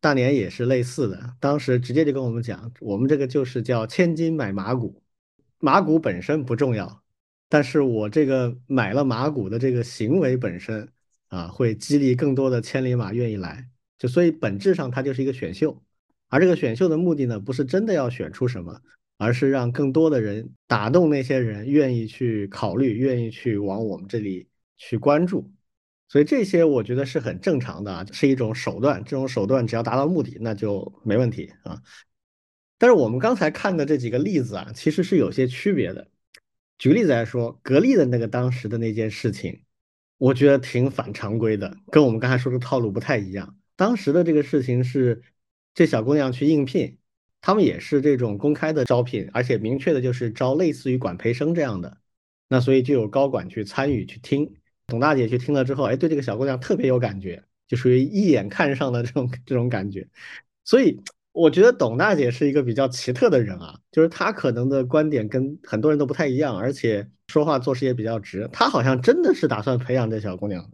[0.00, 5.02] 当年也是类似的，当时直接就跟我们讲，我们这个就是叫千金买马股，
[5.58, 7.02] 马股本身不重要，
[7.50, 10.88] 但是我这个买了马股的这个行为本身
[11.32, 13.66] 啊，会激励更多的千里马愿意来，
[13.98, 15.82] 就所以本质上它就是一个选秀。
[16.28, 18.82] 而这个选秀的目的呢，不是真的要选出什么，
[19.16, 25.50] 而是让更多的人打动那些人，愿意去考虑，愿意去往我们这里去关注。
[26.06, 29.02] 所以这些我觉得是很正常的啊，是一种手段。
[29.02, 31.80] 这种手段只要达到目的，那就没问题啊。
[32.76, 36.08] 但是我们刚才看的这几个例子啊，其实是有些区别的。
[36.76, 39.62] 举例子来说，格力的那个当时的那件事情，
[40.22, 43.56] 我觉得挺反常规的，跟我们刚才说的套路不太一样。
[43.74, 45.22] 当时的这个事情是。
[45.74, 46.98] 这小姑娘去应聘，
[47.40, 51.96] 他们也是这种公开的招聘，而且明确的就是招类似于管培生这样的。
[52.46, 54.54] 那所以就有高管去参与去听，
[54.86, 60.06] 董大姐去听了之后，哎，对这个小姑娘特别有感觉，就属于一眼看上的这种这种感觉。
[60.62, 61.00] 所以
[61.32, 68.48] 我觉得董大姐是一个比较奇特的人啊，就是她可能的观点跟很多人都不太一样，而且说话做事也比较直。
[68.52, 70.70] 她好像真的是打算培养这小姑娘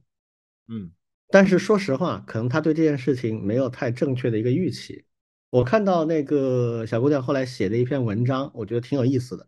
[0.68, 0.90] 嗯。
[1.31, 5.05] 但是说实话，可能她对这件事情没有太正确的一个预期。
[5.51, 9.47] 我看到那个小姑娘后来写的一篇文章，我觉得挺有意思的。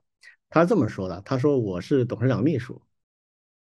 [0.48, 2.80] 她是这么说的：“她说我是董事长秘书，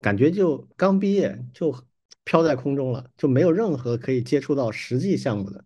[0.02, 1.76] 感觉就刚毕业就
[2.24, 5.64] 飘在空中了，就没有任何可以接触到实际项目的。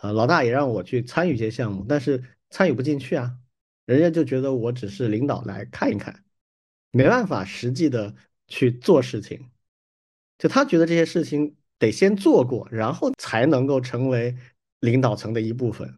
[0.00, 3.34] 啊，老大也让我去参与一些项目，但是参与不进去啊，
[3.86, 6.24] 人家就觉得我只是领导来看一看，
[6.90, 8.14] 没办法实际的
[8.48, 9.48] 去做事情。
[10.38, 14.36] 就他觉得这些事情。”得先做过，然后才能够成为
[14.80, 15.96] 领导层的一部分。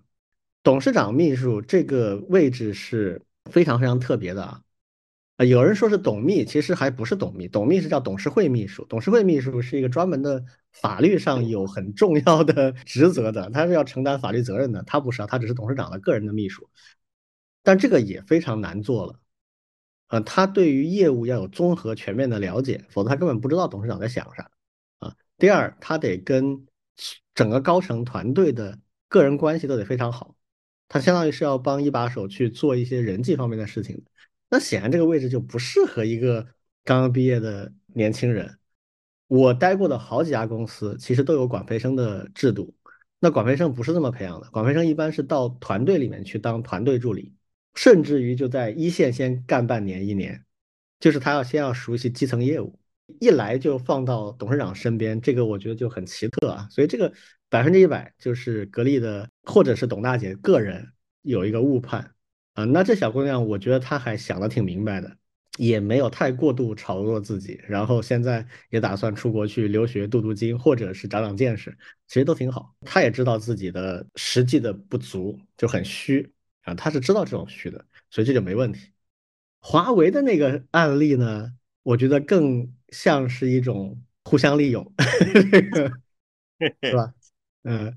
[0.63, 4.63] 董事长秘书这个位置是非常非常特别的啊！
[5.39, 8.87] 啊，有人说是董秘，其实还不是董秘，董秘是叫董事会秘书。
[8.89, 14.83] 董事会秘书是一个专门的法律上有很重要的职责的，他是要承担法律责任的。
[14.85, 16.69] 他不是啊，他只是董事长的个人的秘书。
[17.63, 19.21] 但这个也非常难做了，
[20.09, 24.51] 呃，他对于业务要有综合全面的了解，否则他根本不知道董事长在想啥
[24.99, 25.15] 啊。
[25.39, 26.67] 第二，他得跟
[27.35, 30.35] 整个高层团队的个人关系都得非常好，
[30.89, 34.03] 他相当于是要帮一把手去做一些人际方面的事情。
[34.51, 36.47] 那显然这个位置就不适合一个
[36.83, 38.59] 刚刚毕业的年轻人。
[39.35, 42.75] 我待过的好几家公司其实都有管培生的制度，
[43.19, 47.33] 那管培生不是这么培养的，管培生一般是到团队里面去当团队助理，
[47.75, 50.45] 甚至于就在一线先干半年一年，
[51.01, 52.79] 就是他要先要熟悉基层业务。
[53.21, 57.11] 一来就放到董事长身边，这个我觉得就很奇特啊，所以这个
[57.49, 60.93] 百分之一百就是格力的，或者是董大姐个人
[61.23, 62.13] 有一个误判
[62.53, 62.65] 啊。
[62.65, 65.17] 那这小姑娘，我觉得她还想的挺明白的，
[65.59, 72.75] 也没有太过度炒作自己，然后现在也打算出国去留学镀镀金，或者是长长见识，其实都挺好。
[72.83, 78.91] 他也知道自己的实际的不足，就很虚啊，他是知道这种虚的，所以这就没问题。
[79.61, 82.73] 华为的那个案例呢，我觉得更。
[82.93, 84.93] 像是一种互相利用，
[86.85, 87.15] 是吧？
[87.63, 87.97] 嗯，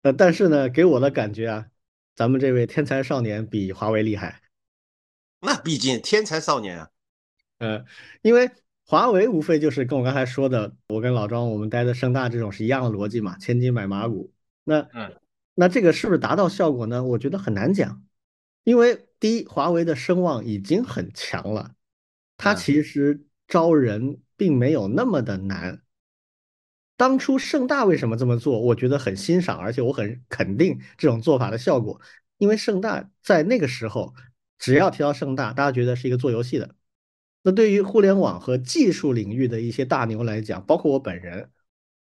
[0.00, 1.66] 呃，但是呢，给我的感觉啊，
[2.14, 4.40] 咱们这位天才少年比华为厉害。
[5.40, 6.90] 那毕竟天才少年啊，
[7.58, 7.84] 呃，
[8.22, 8.50] 因为
[8.84, 14.32] 华为无非就是跟我刚才说的，我跟老庄我们待的盛大这种是一样的逻辑嘛，千金买马骨。
[14.64, 15.20] 那，嗯，
[15.54, 17.04] 那这个是不是达到效果呢？
[17.04, 18.02] 我觉得很难讲，
[18.64, 21.74] 因为第一，华为的声望已经很强了，
[22.36, 23.22] 它其实。
[23.48, 25.80] 招人并没有那么的难。
[26.96, 28.60] 当初盛大为什么这么做？
[28.60, 32.00] 我觉得很欣赏，而且我很肯定这种做法的效果，
[32.38, 34.12] 因为盛大在那个时候，
[34.58, 36.74] 只要提到盛大，大家觉得是一个做游戏的。
[37.42, 41.50] 那对于互联网和技术领域的一些大牛来讲，包括我本人，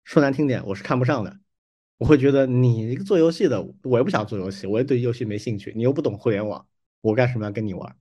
[0.05, 1.38] 说难听点，我是看不上的。
[1.99, 6.67] 我会觉得你一个做游戏的，我也不想做游戏，我也对游戏没兴趣，你又不懂互联网，
[7.01, 7.97] 我干什么要跟你玩？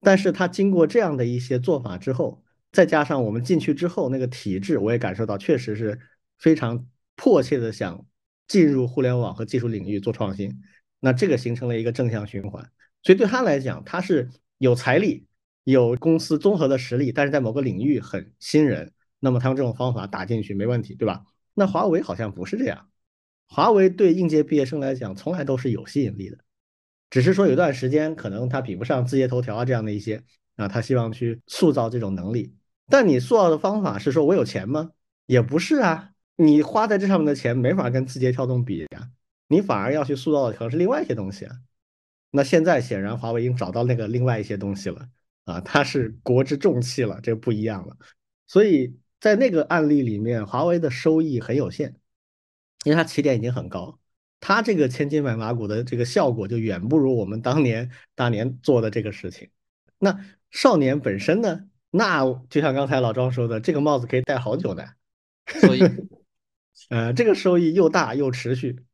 [0.00, 5.98] 但是他经过这样的一些做法之后，再加上我们进去之后那个体制，我也感受到确实是
[6.38, 8.06] 非常迫切的想
[8.46, 10.62] 进入互联网和技术领域做创新。
[11.00, 12.70] 那这个形成了一个正向循环，
[13.02, 15.26] 所以对他来讲，他是有财力、
[15.64, 21.24] 有公司综合的实力，但是在某个领域很新人，那么他用这种方法打进去没问题，对吧？
[21.54, 22.88] 那华为好像不是这样，
[23.48, 26.38] 华为对应届毕业生来讲从来都是有吸引力的。
[27.10, 30.22] 只是说有段时间可能他比不上字节头条啊这样的一些
[30.56, 32.54] 啊，他希望去塑造这种能力。
[32.88, 34.90] 但你塑造的方法是说我有钱吗？
[35.26, 39.10] 也不是啊，你花在这上面的钱没法跟字节跳动比呀，
[39.48, 41.56] 你反而要去塑造的可能是另外一些东西啊。
[42.30, 45.08] 那现在显然华为已经找到那个另外一些东西了
[45.44, 47.96] 啊，它是国之重器了，这不一样了。
[48.46, 51.96] 所以在那个案例里面，华为的收益很有限，
[52.84, 53.98] 因为它起点已经很高。
[54.38, 59.50] 它这个千金买马股的这个效果就远不如我们当年大年做的这个事情。
[59.98, 60.18] 那
[60.50, 61.66] 少年本身呢？
[61.90, 64.94] 那就像刚才老庄说的，这个帽子可以戴好久的。
[65.46, 65.80] 所以，
[66.88, 68.84] 呃，这个收益又大又持续。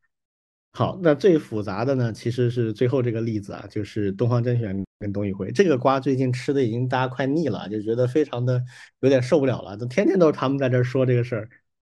[0.77, 8.63] 好，那最复杂的呢，其实是最后这个例子啊，就是东方甄选跟董宇辉这个瓜，最近吃的已经大家快腻了，就觉得非常的
[9.01, 11.49] 有点受不了了，就天天都是他们在这说这个事儿。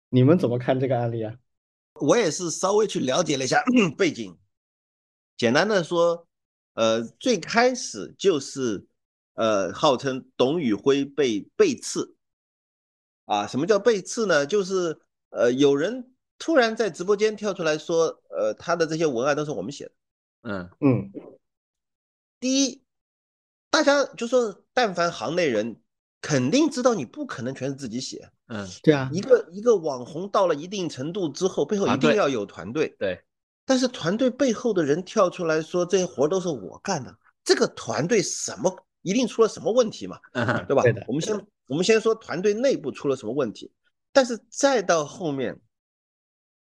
[0.08, 1.36] 你们怎么看这个案例啊？
[1.96, 3.62] 我也是稍微去了解了一下
[3.98, 4.38] 背景，
[5.36, 6.26] 简单的说，
[6.76, 8.86] 呃，最开始就是
[9.34, 12.16] 呃，号称董宇辉被背刺，
[13.26, 14.46] 啊，什么叫背刺呢？
[14.46, 14.98] 就是
[15.32, 19.92] 呃，有人突然在直播间跳出来说，呃，他的这些文案都是我们写的。
[20.44, 21.12] 嗯嗯，
[22.40, 22.82] 第一，
[23.70, 25.82] 大家就说，但凡行内人
[26.22, 28.30] 肯定知道你不可能全是自己写。
[28.48, 32.96] 嗯，对啊，一个一个网红到了一定程度之后，背后一定要有团队。
[32.98, 33.22] 对，
[33.66, 40.18] 但是团队背后的人跳出来说这些活都是我干的，这个团队什么一定出了什么问题嘛？
[40.68, 40.82] 对吧？
[40.82, 43.72] 对的我们先我们先说团队内部出了什么问题，
[44.12, 45.60] 但是再到后面，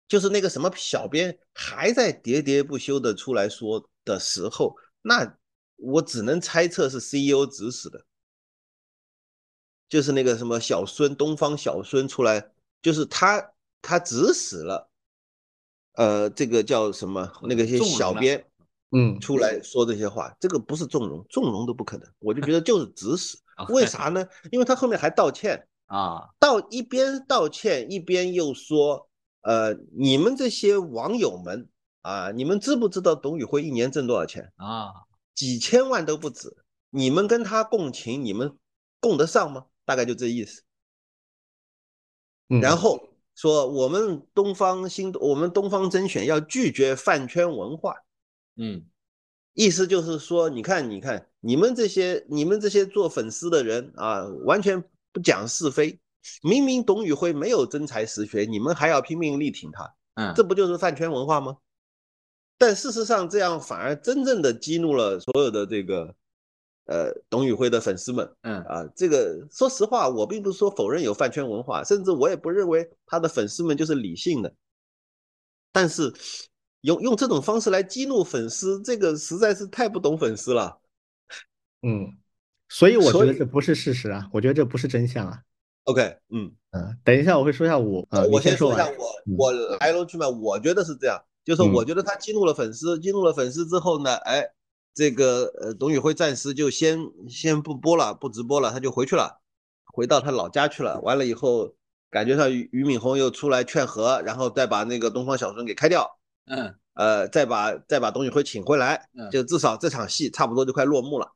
[0.08, 5.38] 就是那个什么小编还在喋喋不休的出来说的时候，那
[5.76, 8.06] 我只能猜测是 CEO 指使的。
[9.90, 14.90] 就是那个什么小孙，东方小孙出来，就是他，他指使了，
[15.94, 17.32] 呃，这个叫什么？
[17.44, 18.46] 那个些小编，
[18.92, 22.10] 嗯，出来说这些话，这个不是纵容，纵容都不可能。
[22.20, 23.38] 我就觉得就是指使，
[23.70, 24.28] 为啥呢？
[24.52, 29.07] 因为他后面还道歉啊，道一边道歉一边又说，
[29.42, 31.70] 呃，你们这些网友们
[32.02, 34.92] 啊，你们知不知道董宇辉一年挣多少钱啊？
[35.34, 36.56] 几千万都不止，
[36.90, 38.58] 你们跟他共情，你们
[39.00, 39.68] 供得上吗？
[39.86, 40.64] 大概就这意思，
[42.60, 47.96] 然后说我们东方新，我们东方甄选要拒绝饭圈文化，
[48.58, 48.84] 嗯，
[49.54, 55.98] 意思就是说，你看，你看，你们这些，你们这些做粉丝的人啊，完全不讲是非，
[56.44, 61.58] 明明董宇辉没有真才实学，你们还要拼命力挺他，嗯，这不就是饭圈文化吗？
[62.58, 66.16] 但事实上，这样反而真正的激怒了所有的这个。
[66.90, 74.56] 呃，董宇辉的粉丝们，嗯啊，这个说实话，我并不是说否认有饭圈文化，甚至我也不认为他的粉丝们就是理性的。
[75.74, 76.14] 但是
[76.80, 80.80] 用用这种方式来激怒粉丝，这个实在是太不懂粉丝了。
[81.82, 82.18] 嗯，
[82.70, 85.44] 所以我觉得这不是事实啊，我觉得这不是真相啊。
[85.88, 94.48] OK，嗯嗯，等一下我会说一下我，呃，我先说一下我我来龙去脉，我觉得是这样，就是我觉得他激怒了粉丝，激怒了粉丝之后呢，哎。
[94.98, 96.98] 这个呃，董宇辉暂时就先
[97.30, 99.40] 先不播了，不直播了，他就回去了，
[99.94, 101.00] 回到他老家去了。
[101.02, 101.72] 完了以后，
[102.10, 106.10] 感觉上俞俞敏洪又出来劝和，然后再把那个东方小孙给开掉，
[106.48, 111.32] 嗯，呃，再把再把董宇辉请回来，就至少这场戏差不多就快落幕了。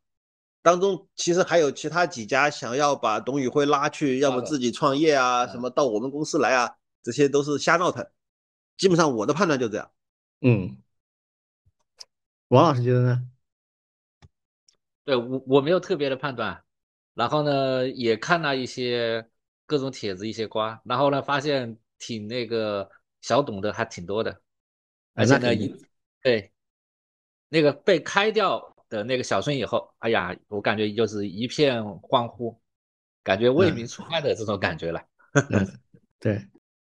[0.61, 8.05] 当中其实还有其他几家想要把董宇辉拉去，要么自己创业啊，什么到我们公司来啊，这些都是瞎闹腾。
[8.77, 9.91] 基本上我的判断就这样。
[10.41, 10.77] 嗯，
[12.49, 13.27] 王老师觉得呢？
[15.03, 16.63] 对我我没有特别的判断，
[17.15, 19.27] 然后呢也看了一些
[19.65, 22.87] 各种帖子一些瓜，然后呢发现挺那个
[23.21, 24.41] 小董的还挺多的，
[25.15, 25.49] 而且呢
[26.21, 26.51] 对
[27.49, 32.59] 那个被开掉的那个小孙以后，哎呀，我感觉就是一片欢呼，
[33.23, 35.01] 感觉为民除害的这种感觉了。
[35.49, 35.65] 嗯，
[36.19, 36.45] 对，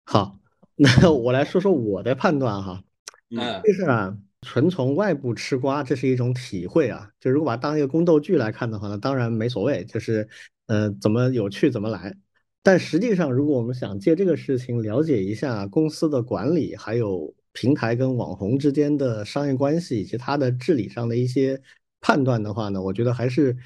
[0.06, 0.40] 好，
[1.02, 2.82] 那我来说说我的判断哈，
[3.30, 7.12] 嗯，就是啊，纯从外部吃瓜，这是一种体会啊。
[7.20, 10.30] 就如果把它当一个宫斗剧来看的话，呢当然没所谓，就是
[10.68, 12.16] 呃怎么有趣怎么来。
[12.64, 21.62] 但实际上，如果我们想借这个事情了解一下公司的管理，还有平台跟网红之间的商业关系以及它的治理上的一些
[22.02, 23.58] 判断的话呢，我觉得还是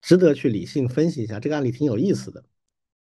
[0.00, 1.40] 值得去理性分析一下。
[1.40, 2.44] 这个案例挺有意思的。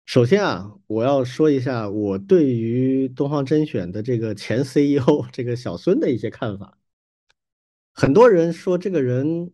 [0.05, 6.77] 首先啊，我要说一下我对于东方甄选的这个前 CEO 这个小孙的一些看法。
[7.93, 9.51] 很多人说这个人，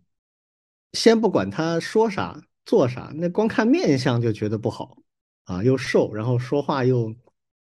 [0.92, 5.02] 先不管他说啥做啥，那光看面相就觉得不好
[5.46, 7.16] 啊，又瘦，然后说话又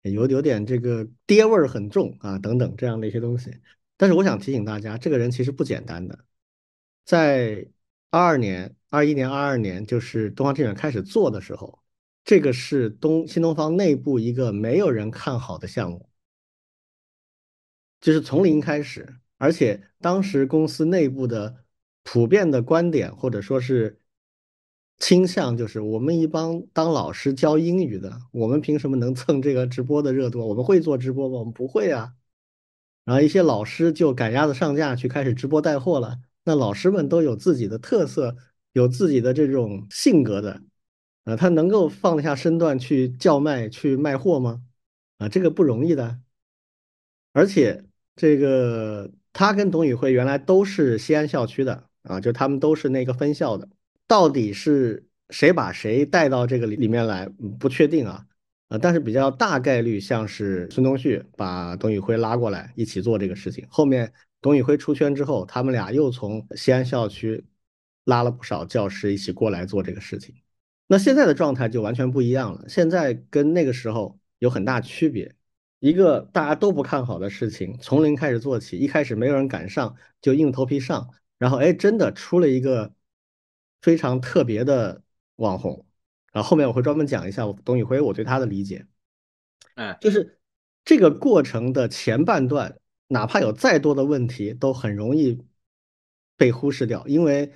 [0.03, 3.51] 有有点这个爹味儿很重啊，等等这样的一些东西。
[3.97, 6.19] 但是我想提醒大家，这个人其实不简单的，
[7.07, 7.65] 在
[8.09, 11.79] 二二年、二一年、二二年，就是东方甄选开始做的时候。
[12.25, 16.09] 这个是东新东方内部一个没有人看好的项目，
[18.01, 21.63] 就是从零开始，而且当时公司内部的
[22.03, 24.01] 普遍的观点或者说是
[24.97, 30.45] 倾向，就是我们一帮当老师教英语的，我们凭什么能蹭这个直播的热度？
[30.45, 31.39] 我们会做直播吗？
[31.39, 32.15] 我们不会啊。
[33.05, 36.19] 然后一些老师就赶鸭子上架去开始直播带货了。
[36.47, 38.33] 那老师们都有自己的特色，
[38.71, 40.61] 有自己的这种性格的。
[41.25, 44.61] 啊，他能够放下身段去叫卖、去卖货吗？
[45.17, 46.19] 啊，这个不容易的。
[47.33, 47.83] 而且，
[48.15, 53.67] 这个他跟董宇辉原来都是西安校区的啊，就他们都是那个分校的。
[54.07, 57.27] 到底是谁把谁带到这个里里面来？
[57.59, 58.25] 不确定啊。
[58.69, 63.67] 啊，但是比较大概率像是孙东旭把董宇辉拉过来一起做这个事情。
[63.69, 67.45] 后面董宇辉出圈之后，他们俩又从西安校区
[68.03, 70.35] 拉了不少教师一起过来做这个事情。
[70.87, 72.63] 那现在的状态就完全不一样了。
[72.69, 75.33] 现在跟那个时候有很大区别。
[75.79, 81.07] 一个大家都不看好的事情，从零开始做起，一开始没有人敢上，就硬头皮上，
[81.37, 82.95] 然后哎，真的出了一个
[83.81, 85.03] 非常特别的
[85.35, 85.85] 网红。
[86.33, 88.87] 然后后面我会专门讲一下董宇辉我对他的理解。
[89.75, 90.39] 哎，就是
[90.83, 95.43] 这个过程的前半段，哪怕有再多的问题，都很容易
[96.35, 97.53] 被忽视掉，因为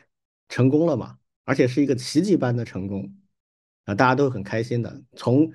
[0.49, 3.15] 成功了嘛，而且是一个奇迹般的成功。
[3.85, 5.01] 啊，大家都很开心的。
[5.15, 5.51] 从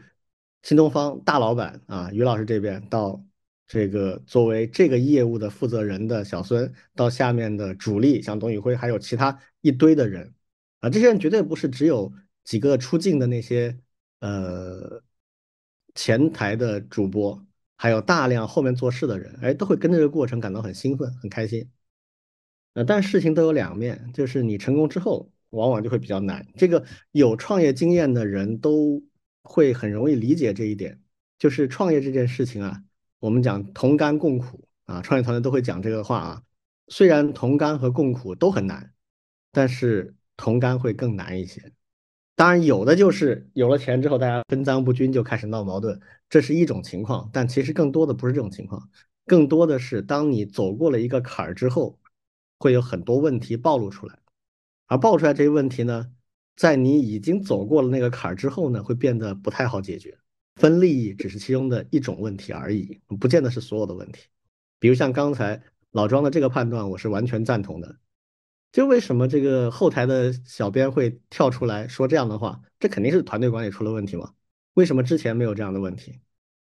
[0.62, 3.24] 新东方大老板啊，于老师这边到
[3.68, 10.34] 这个作为这个业务的负责人的小孙，到下面的主力像董宇辉，还有其他一堆的人
[10.80, 13.78] 啊，这些人绝对不是只有几个出镜的那些
[14.18, 15.01] 呃
[15.94, 17.45] 前台的主播，
[17.77, 21.70] 还有大量后面做事的人，哎，都会跟着这个过程感到很兴奋、很开心。
[22.74, 25.31] 呃，但事情都有两面，就是你成功之后。
[25.51, 26.45] 往往就会比较难。
[26.57, 29.01] 这个有创业经验的人都
[29.43, 31.01] 会很容易理解这一点，
[31.39, 32.83] 就是创业这件事情啊，
[33.20, 36.43] 我们讲同甘共苦啊，创业团队都会讲这个话啊。
[36.89, 38.93] 虽然同甘和共苦都很难，
[39.53, 41.72] 但是同甘会更难一些。
[42.37, 47.30] 当然，有的就是有了钱之后，大家分赃不均就开始闹矛盾，这是一种情况。
[47.32, 48.91] 但其实更多的不是这种情况，
[49.24, 51.99] 更多的是当你走过了一个坎儿之后，
[52.59, 54.18] 会有很多问题暴露出来。
[54.87, 56.12] 而爆出来这些问题呢，
[56.57, 60.18] 在你已经走过了那个坎儿之后呢，会变得不太好解决。
[60.57, 64.26] 分利益只是其中的一种问题而已，不见得是所有的问题。
[64.78, 65.62] 比如像刚才
[65.93, 67.97] 老庄的这个判断，我是完全赞同的。
[68.77, 72.61] 就为什么这个后台的小编会跳出来说这样的话？
[72.79, 74.35] 这肯定是团队管理出了问题嘛？
[74.74, 76.20] 为什么之前没有这样的问题？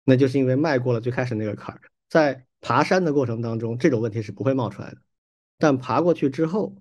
[0.04, 4.98] 那就是因为迈过了最开始那个坎儿，在爬山的过程当中，这种问题是不会冒出来的。
[5.58, 6.76] 但爬过去之后，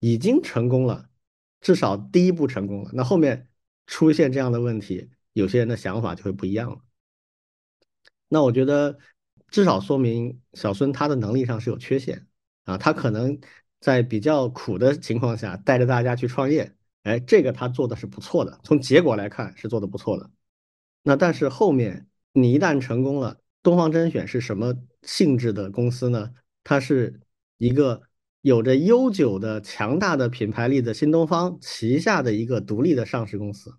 [0.00, 1.08] 已经成功了，
[1.60, 2.90] 至少第一步成功了。
[2.92, 3.48] 那后面
[3.86, 6.80] 出现这样的问题，有些人的想法就会不一样了。
[8.26, 8.98] 那我觉得
[9.46, 12.26] 至少说明小孙他的能力上是有缺陷
[12.64, 13.38] 啊，他可能
[13.80, 20.30] 在比较苦的情况下带着大家去创业，哎，这个他做的是不错的，从结果来看是做的不错的。
[21.02, 26.32] 那但是后面你一旦成功了，东方甄选是什么性质的公司呢？
[26.62, 27.20] 它是
[27.56, 28.02] 一个。
[28.42, 33.76] 有着悠久的强大的品牌力的新东方旗下的一个独立的上市公司，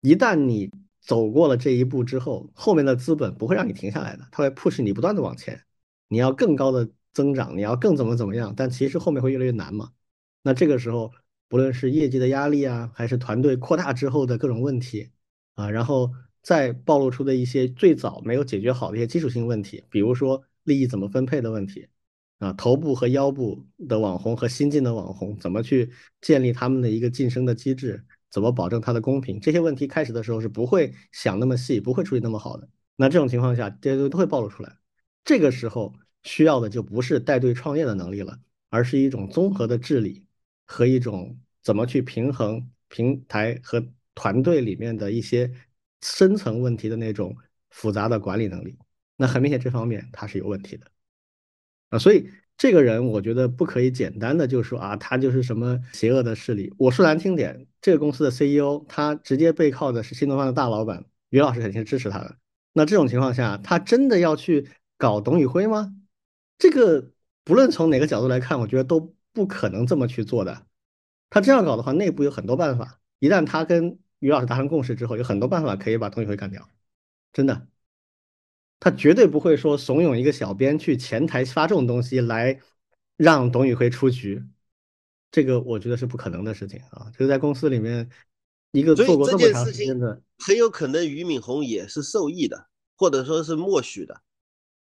[0.00, 0.68] 一旦你
[1.00, 5.62] 走过了这一步之后，后面的资本不会让你停下来的，它会 push 你不断的往前，
[6.08, 9.92] 你要更高的增长，你要更怎么怎么样，但其实后面会越来越难嘛。
[10.42, 11.12] 那这个时候，
[11.48, 15.10] 不论是业绩的压力啊，还是团队扩大之后的各种问题
[15.54, 16.10] 啊，然后
[16.42, 21.88] 再暴露出的一些最早没有解决好的一些基础性问题，比如说利益怎么分配的问题。
[22.38, 25.92] 啊，头部和腰部的网红和新进的网红怎么去
[26.22, 28.02] 建立他们的一个晋升的机制？
[28.30, 29.38] 怎么保证它的公平？
[29.38, 32.66] 这些问题开始的时候是不会想那么细，不会处理那么好的。
[32.96, 34.74] 那这种情况下，这些都会暴露出来。
[35.22, 35.92] 这个时候，
[36.24, 40.24] 需要的就不是带队创业的能力了，而是一种综合的治理
[40.66, 45.50] 和一种怎么去平衡平台和团队里面的一些
[46.02, 47.36] 深层问题的那种
[47.70, 48.76] 复杂的管理能力。
[49.16, 50.86] 那很明显，这方面他是有问题的
[51.90, 56.72] 啊，所以这个人我觉得不可以简单的就说啊，他就是什么邪恶的势力。
[56.78, 62.36] 我说难听点，这个公司的 CEO 他直接背靠的是新东方的大老板于老师，肯定是支持他的。
[62.72, 65.94] 那这种情况下，他真的要去搞董宇辉吗？
[66.60, 67.10] 这个
[67.42, 70.66] 不论从哪个角度来看，我觉得都不可能这么去做的。
[71.30, 73.00] 他这样搞的话，内部有很多办法。
[73.18, 76.68] 一旦他跟于老师达成共识之后，有很多办法可以把董宇辉干掉。
[77.32, 77.66] 真的，
[78.78, 82.60] 他绝对不会说怂恿一个小编去前台发这种东西来
[83.16, 84.44] 让董宇辉出局。
[85.30, 87.10] 这个我觉得是不可能的事情啊！
[87.16, 88.10] 这个在公司里面，
[88.72, 94.20] 一个做过这么长时间的，很有可能俞敏洪也是受益的，或者说是默许的。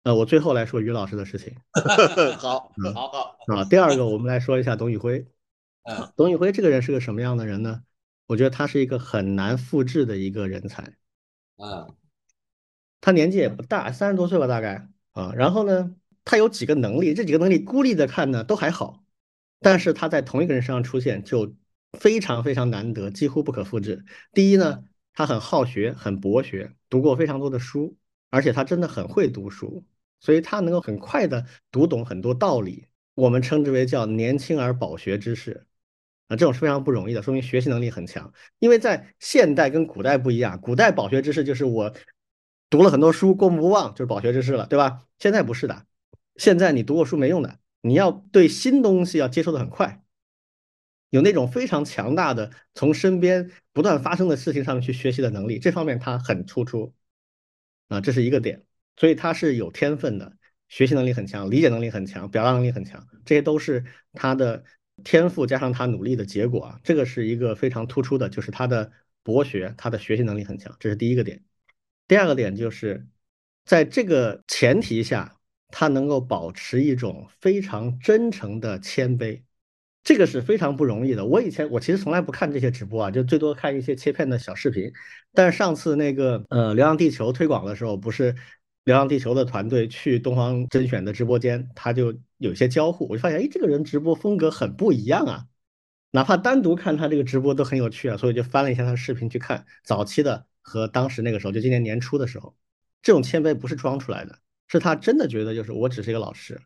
[0.09, 1.55] 呃，我最后来说于老师的事情。
[2.41, 3.09] 好，好，
[3.47, 3.65] 好啊。
[3.65, 5.27] 第二个，我们来说一下董宇辉。
[5.83, 7.83] 嗯，董宇辉这个人是个什么样的人呢？
[8.27, 10.95] 我觉得他是一个很难复制的一个人才。
[11.59, 11.89] 啊，
[13.03, 15.35] 他年纪也不大，三十多岁吧，大概啊。
[15.37, 15.95] 然后呢，
[16.25, 19.05] 他有几个能力，这几个能力孤立的看呢都还好，
[19.61, 21.55] 但是他在同一个人身上出现就
[21.99, 24.07] 非常非常难得，几乎不可复制。
[24.33, 27.99] 第一呢，他很好学，很博学，读过非常多的书。
[28.31, 29.87] 而且他真的很会读书，
[30.21, 32.87] 所以他能够很快的读懂很多道理。
[33.15, 35.67] 我们称之为叫年轻而饱学之士，
[36.29, 38.33] 啊，这种是非常不容易的，说明学习能力很强。
[38.59, 41.93] 因为在现代跟古代不一样，古代饱学之士就是我
[42.71, 45.05] 读了很多书，过目不忘就是饱学之士了，对吧？
[45.19, 45.85] 现在不是的，
[46.37, 50.05] 现在你读过书没用的，你要对新东西要接受的很快，
[51.11, 56.95] 有那种非常强大的从身边不断发生的事情上面去学习的能力，这方面他很突出。
[57.89, 58.67] 啊，这是一个点，
[58.99, 60.37] 所以他是有天分的，
[60.69, 64.65] 学习能力很强，理解能力很强，表达能力很强，这些都是他的
[65.05, 66.81] 天赋加上他努力的结果啊。
[66.83, 68.91] 这个是一个非常突出的，就是他的
[69.23, 71.43] 博学，他的学习能力很强，这是第一个点。
[72.09, 73.07] 第二个点就是
[73.65, 75.37] 在这个前提下，
[75.69, 79.43] 他能够保持一种非常真诚的谦卑。
[80.03, 81.27] 这个是非常不容易的。
[81.27, 84.91] 我以前我其实从来不看这些直播啊，就最多看一些切片的小视频。
[85.35, 88.33] 但是上次那个呃《流浪地球》推广的时候，不是
[88.89, 95.47] 《流浪地球》的团队去东方甄选的直播间，他就有些交互，我就发现，哎，这个人直播风格很不一样啊。
[96.13, 102.57] 哪怕单独看他这个直播都很有趣啊，所以就翻了一下他的视频去看早期的和当时那个时候，就今年年初的时候，
[103.03, 106.59] 这种谦卑不是装出来的，是他真的觉得就是我只是一个老师，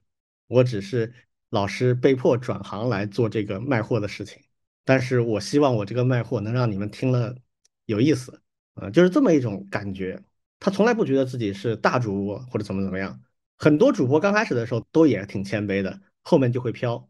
[0.47, 1.13] 我只是。
[1.51, 4.41] 老师被迫转行来做这个卖货的事情，
[4.87, 7.37] 但是我希望我这个卖货能让你们听了
[7.85, 8.41] 有意思，
[8.73, 10.19] 啊，就是这么一种感觉。
[10.65, 13.21] 他从来不觉得自己是大主播或者怎么怎么样，
[13.59, 17.09] 很多主播刚开始的时候都也挺谦卑的，后面就会飘，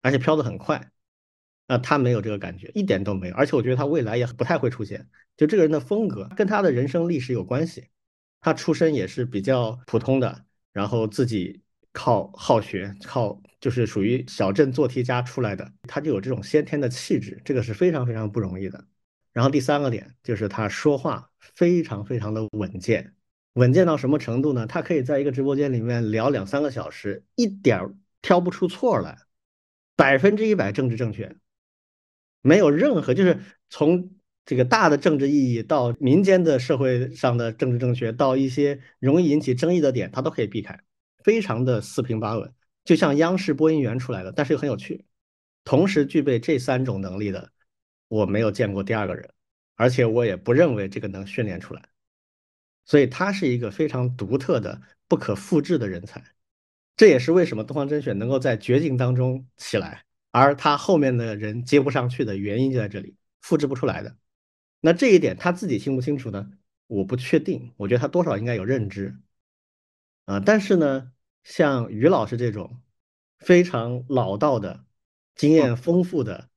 [0.00, 0.92] 而且飘得很快。
[1.66, 3.34] 啊，他没有这个感觉，一点都没有。
[3.34, 5.08] 而且我觉得他未来也不太会出现。
[5.36, 7.88] 就这个人的风格跟他的人生历史有关系，
[8.40, 11.60] 他出身也是比较普通的，然后自己。
[11.96, 18.84] 靠好学，靠就是属于小镇做题家出来的，他就有这种先天的气质，这个是非常非常不容易的。
[19.34, 23.14] 然后第三个点就是他说话非常非常的稳健，
[23.52, 24.66] 稳健到什么程度呢？
[24.66, 29.18] 他可以在一个直播间里面聊两三个小时，一点挑不出错来，
[29.96, 31.36] 百分之一百政治正确，
[32.40, 34.10] 没有任何就是从
[34.46, 40.78] 这个大的政治意义到民间的社会上的政治正确，到一些容易引起争议的点，他都可以避开。
[41.24, 42.52] 非常的四平八稳，
[42.84, 45.06] 就像央视播音员出来的，但是又很有趣。
[45.64, 47.50] 同时具备这三种能力的，
[48.14, 49.28] 我没有见过第二个人，
[49.74, 51.82] 而且我也不认为这个能训练出来。
[52.84, 56.22] 所以他是一个非常独特的、不可复制的人才。
[56.96, 64.16] 这也是为什么东方甄选能够在绝境当中起来，而他后面的人接不上去的原因就在这里，复制不出来的。
[64.80, 66.50] 那这一点他自己清不清楚呢？
[66.86, 69.18] 我不确定，我觉得他多少应该有认知。
[70.26, 71.10] 啊，但是呢。
[71.46, 72.80] 像于老师这种
[73.36, 74.86] 非常老道的、
[75.34, 76.48] 经验丰富的、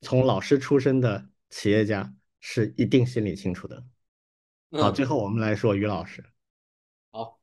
[0.00, 3.84] 从老师出身的企业家，是一定心里清楚的。
[4.72, 6.24] 好，最后我们来说于老师。
[7.10, 7.38] 好，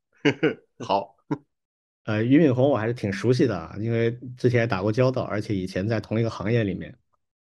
[0.79, 1.15] 好。
[2.05, 6.97] 呃，俞敏洪我还是挺熟悉的啊，因为之前也打过交道，而且以前在同一个行业里面。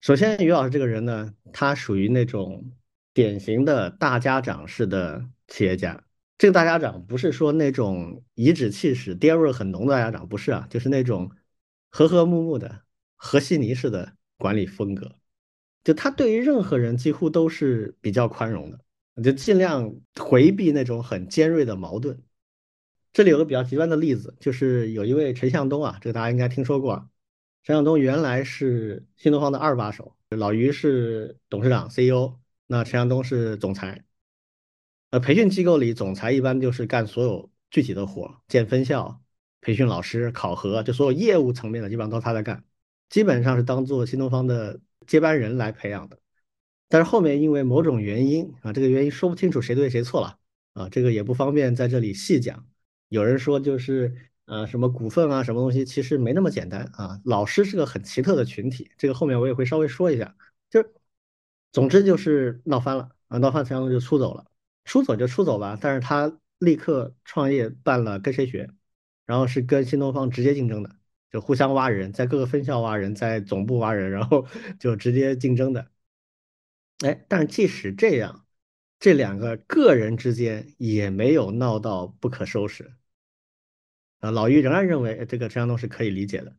[0.00, 2.72] 首先，于老师这个人呢，他属于那种
[3.12, 6.02] 典型的大家长式的企业家。
[6.38, 11.30] 这个大家长不是说那种颐指气使、爹味很浓的大家长，不是啊，就是那种
[11.90, 12.84] 和和睦睦的
[13.16, 15.14] 和稀泥似的管理风格。
[15.84, 18.80] 就他对于任何人几乎都是比较宽容的，
[19.22, 22.22] 就尽量回避那种很尖锐的矛盾。
[23.12, 27.08] 这里有个比较极端的例子，就是有一位陈向东啊，这个大家应该听说过。
[27.64, 34.04] 陈向东原来是新东方的二把手，老于是董事长 CEO，那陈向东是总裁。
[35.10, 39.22] 呃，培训机构里，总裁一般就是干所有具体的活，建分校、
[39.62, 42.62] 培训老师、考核，就所有业务层面的基本上都他在干，
[43.08, 46.18] 基本上是当做新东方的接班人来培养的。
[46.88, 50.38] 但是后面因为某种原因啊，这个原因说不清楚谁对谁错了
[50.74, 52.66] 啊，这个也不方便在这里细讲。
[53.08, 54.14] 有人说就是
[54.46, 57.20] 呃什么股份啊什么东西，其实没那么简单啊。
[57.24, 60.34] 老师是个很奇特的群体，这个后面我也会稍微说一下。
[60.70, 60.84] 就
[61.72, 64.46] 总之就是闹翻了啊，闹翻陈向东就出走了。
[64.84, 68.70] 出走就出走吧，但是他立刻创业办了跟谁学，
[69.26, 70.96] 然后是跟新东方直接竞争的，
[71.30, 74.46] 就互相挖人，在各个分校挖人，在总部挖人，然后
[74.80, 75.90] 就直接竞争的。
[77.00, 78.46] 哎，但是即使这样，
[78.98, 82.94] 这两个个人之间也没有闹到不可收拾。
[84.20, 86.56] 啊，老于仍然认为这个陈向东是可以理解的。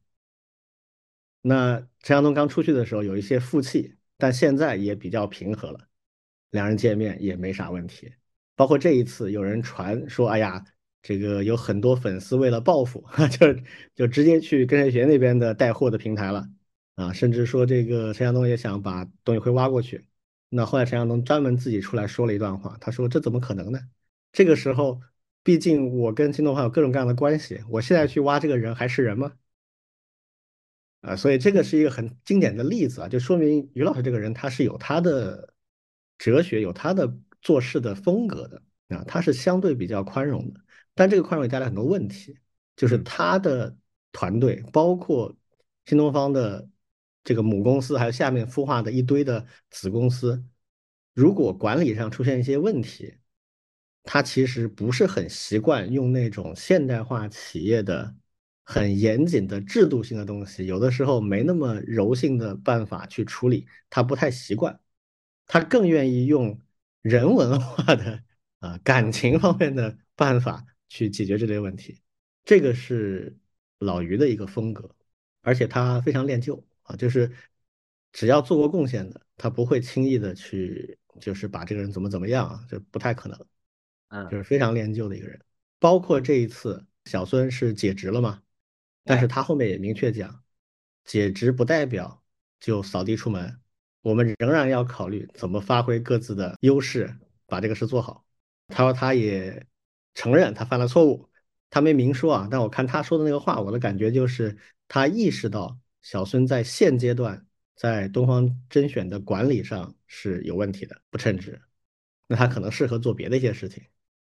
[1.41, 5.87] 那陈向东刚出去的时候有一些负气，但现在也比较平和了，
[6.51, 8.13] 两人见面也没啥问题。
[8.55, 10.65] 包括这一次，有人传说，哎呀，
[11.01, 13.05] 这个有很多粉丝为了报复，
[13.39, 13.53] 就
[13.95, 16.49] 就直接去跟谁学那边的带货的平台了
[16.95, 20.05] 啊，甚至说这个陈向东也想把董宇辉挖过去。
[20.49, 23.79] 那后来陈向东专门自己出来说了一段话，他说：“这怎么可能呢？
[24.31, 24.99] 这个时候，
[25.43, 29.31] 毕竟我跟新东方有各种各样的关系，我现在去挖这个人还是人吗？”
[31.01, 35.53] 啊，所以这个是一个很经典的例子啊，就说明于老师这个人他是有他的
[36.17, 37.17] 哲学，有他的。
[37.41, 40.59] 做事的风格的啊，他是相对比较宽容的，
[40.95, 42.37] 但这个宽容也带来很多问题，
[42.75, 43.77] 就是他的
[44.11, 45.35] 团队，包括
[45.85, 46.69] 新东方的
[47.23, 50.43] 这个母公司，还有下面孵化的一堆的子公司，
[51.13, 53.15] 如果管理上出现一些问题，
[54.03, 58.15] 他其实不是很习惯用那种现代化企业的
[58.63, 64.79] 很严谨的制度性的东西，有的时候没那么柔性的办法去处理，他不太习惯，
[65.47, 66.59] 他更愿意用。
[67.01, 68.21] 人文化的
[68.59, 72.01] 啊感情方面的办法去解决这类问题，
[72.43, 73.37] 这个是
[73.77, 74.93] 老于的一个风格，
[75.41, 77.31] 而且他非常恋旧啊，就是
[78.11, 83.45] 只要做过贡献的，他不会轻易的去就是把这个人怎么怎么样啊，这不太可能，
[84.09, 85.39] 嗯，就是非常恋旧的一个人。
[85.79, 88.41] 包括这一次小孙是解职了嘛，
[89.05, 90.43] 但是他后面也明确讲，
[91.05, 92.21] 解职不代表
[92.59, 93.61] 就扫地出门。
[94.01, 98.25] 我们仍然要考虑怎么发挥各自的优势，把这个事做好。
[98.67, 99.65] 他说他也
[100.13, 101.29] 承认他犯了错误，
[101.69, 104.57] 他没明说啊，但我看他说的那个话，我的感觉就是
[104.87, 107.45] 他意识到小孙在现阶段
[107.75, 111.61] 在东方甄选的管理上是有问题的，不称职。
[112.27, 113.83] 那他可能适合做别的一些事情。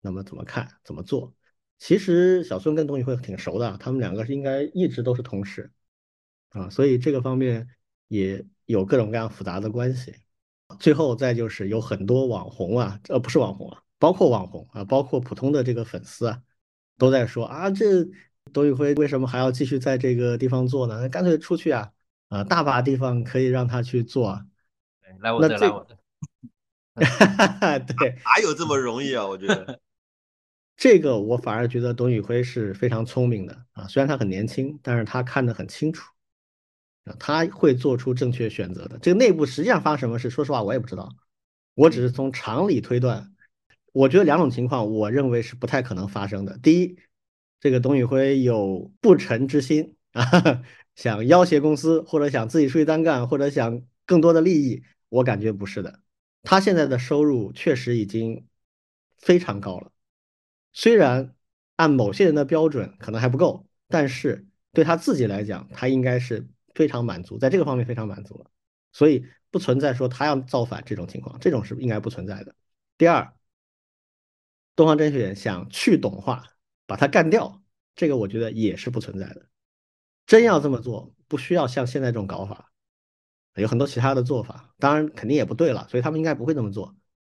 [0.01, 0.67] 那么怎么看？
[0.83, 1.33] 怎么做？
[1.79, 5.71] 其实小孙跟董宇辉挺熟的，他们两个是应该一直都是同事
[6.49, 7.67] 啊，所以这个方面
[8.07, 8.45] 也。
[8.65, 10.15] 有各种各样复杂的关系，
[10.79, 16.41] 最后再就是有很多网红啊，呃，不是网红啊，包括网红啊，包括普通的这个粉丝啊，
[16.97, 18.05] 都在说啊，这
[18.51, 20.99] 董宇辉为什么还要继续在这个地方做呢？
[20.99, 21.93] 那干脆出去啊，
[22.27, 24.45] 啊，大把地方可以让他去做啊。
[25.21, 25.97] 来我的，来我的。
[27.97, 29.25] 对，哪有这么容易啊？
[29.25, 29.79] 我觉得
[30.75, 36.11] 这个我反而觉得董宇辉是非常聪明的啊，虽然他很年轻，但是他看得很清楚。
[37.17, 38.99] 他会做出正确选择的。
[38.99, 41.09] 这个内部实际上发生什么事，说实话我也不知道。
[41.73, 43.32] 我只是从常理推断，
[43.93, 46.57] 我觉得两种情况，我认为是不太可能发生的。
[46.57, 46.97] 第一，
[47.61, 50.21] 这个董宇辉有不臣之心啊，
[50.95, 54.83] 想要挟公司，或者想自己出去单干，或者想更多的利益。
[55.07, 56.01] 我感觉不是的。
[56.41, 58.45] 他现在的收入确实已经
[59.17, 59.91] 非常高了，
[60.73, 61.33] 虽然
[61.77, 66.45] 按某些人的标准可能还不够，但是对他自己来讲，他应该是。
[66.75, 68.49] 非常满足，在这个方面非常满足了，
[68.91, 72.55] 所以不存在说他要造反这种情况，这种是应该不存在的。
[72.97, 73.31] 第二，
[74.75, 76.43] 东方甄选想去董化，
[76.85, 77.61] 把它干掉，
[77.95, 79.47] 这个我觉得也是不存在的。
[80.25, 82.71] 真要这么做，不需要像现在这种搞法，
[83.55, 86.95] 有很多其他的做法，当然肯定也不对了，所以他们应该不会这么做。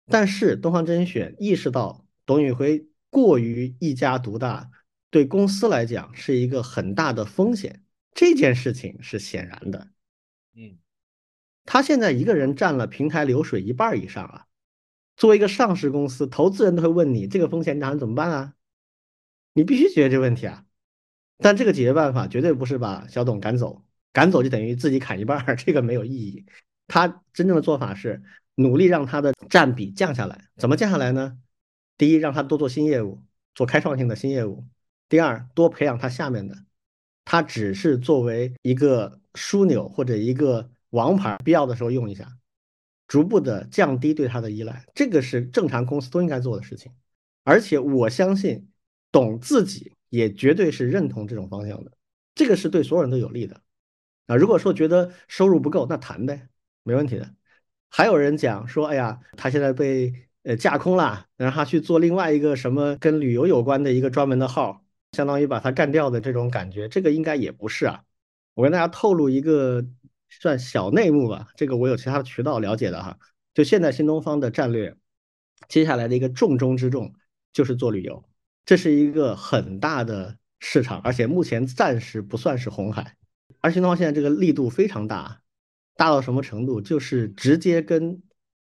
[0.08, 4.70] 但是东方甄选意识到董宇辉过于一家独大，
[5.10, 7.84] 对公司来讲是一个很大的风险。
[8.14, 9.88] 这件事情是显然的，
[10.56, 10.78] 嗯，
[11.66, 14.46] 他现在一个人占了平台流水一半以上啊。
[15.16, 18.54] 作为一个上市公司，投资人都会问你这个风险，你打算怎么办啊？
[19.54, 20.66] 你必须解决这个问题啊。
[21.38, 26.46] 但这个解决办法绝对不是把小董赶走，赶走就等于自己砍一半，这个没有意义。
[26.88, 28.22] 他真正的做法是
[28.56, 30.50] 努力让他的占比降下来。
[30.58, 31.38] 怎么降下来呢？
[31.98, 33.22] 第一，让他多做新业务
[33.56, 34.64] 做开创性的新业务；
[35.10, 36.56] 第二，多培养他下面的，
[37.26, 42.38] 他只是作为一个枢纽或者一个王牌，必要的时候用一下，
[43.08, 46.92] 逐步的降低对他的依赖，这个是正常公司都应该做的事情。
[47.44, 48.70] 而且我相信，
[49.12, 51.92] 董自己也绝对是认同这种方向的，
[52.34, 53.62] 这个是对所有人都有利的。
[54.28, 56.48] 啊，如果说觉得收入不够，那谈呗，
[56.84, 57.30] 没问题的。
[57.90, 68.04] 还有人讲说，哎呀，他现在被呃架空了，让他去做另外一个什么跟旅游有关的一个专门的号，相当于把他干掉的这种感觉，这个应该也不是啊。
[68.54, 69.86] 我跟大家透露一个
[70.40, 73.18] 算小内幕吧，这个我有其他的渠道了解的哈。
[73.54, 74.96] 就现在新东方的战略，
[75.68, 77.14] 接下来的一个重中之重
[77.52, 78.24] 就是做旅游，
[78.66, 83.16] 这是一个很大的市场，而且目前暂时不算是红海。
[83.62, 85.42] 而新东方现在这个力度非常大，
[85.96, 86.82] 大到什么程度？
[86.82, 88.22] 就是直接跟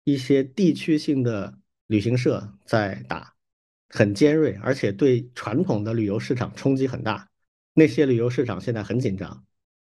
[0.04, 1.58] 一些地区性的
[1.88, 3.34] 旅行社在打，
[3.90, 7.30] 很尖锐，而且对传统的旅游市场冲击很大。
[7.74, 9.44] 那些旅游市场现在很紧张，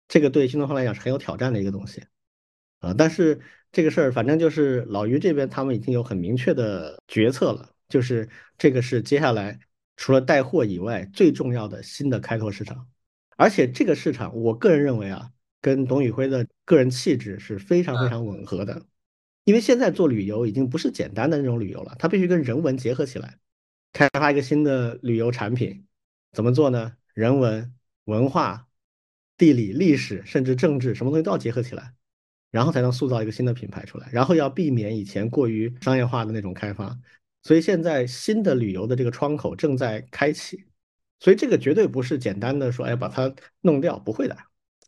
[0.08, 2.04] 这个对新东方来讲是很有挑战的一个东西
[2.80, 2.94] 啊。
[2.98, 3.40] 但是
[3.72, 9.60] 这个事儿，反正就是老于这边他们已经有很明确的决策了，就是这个是接下来
[9.98, 12.88] 除了带货以外最重要的新的开拓市场。
[13.38, 15.30] 而且这个市场，我个人认为啊，
[15.62, 18.86] 跟董宇辉的个人气质是非常非常吻合的。
[19.44, 23.38] 因为现在做旅游已经不是简单的那种旅游了，它必须跟人文结合起来，
[23.94, 25.86] 开发一个新的旅游产品，
[26.32, 26.94] 怎么做呢？
[27.14, 27.74] 人文、
[28.06, 28.68] 文化、
[29.38, 31.94] 地理、历史，甚至政治，什么东西都要结合起来，
[32.52, 34.08] 然后才能塑造一个新的品牌出来。
[34.12, 36.98] 然后要避免以前过于商业化的那种开发。
[37.44, 40.64] 所以现在新的旅游的这个窗口正在开启。
[41.20, 44.38] 所以这个绝对不是简单的说，哎，把它弄掉，不会的，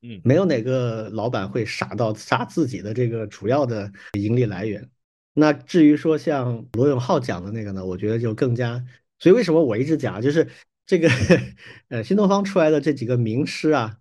[0.02, 4.88] 嗯，没有哪个老板会傻到杀自己的这个主要的盈利来源。
[5.34, 8.84] 那至于说像罗永浩讲的那个呢，我觉得就更加。
[9.20, 10.48] 所以为什么我一直讲，就是
[10.86, 11.10] 这个
[11.90, 13.98] 呃新东方出来的这几个名师啊，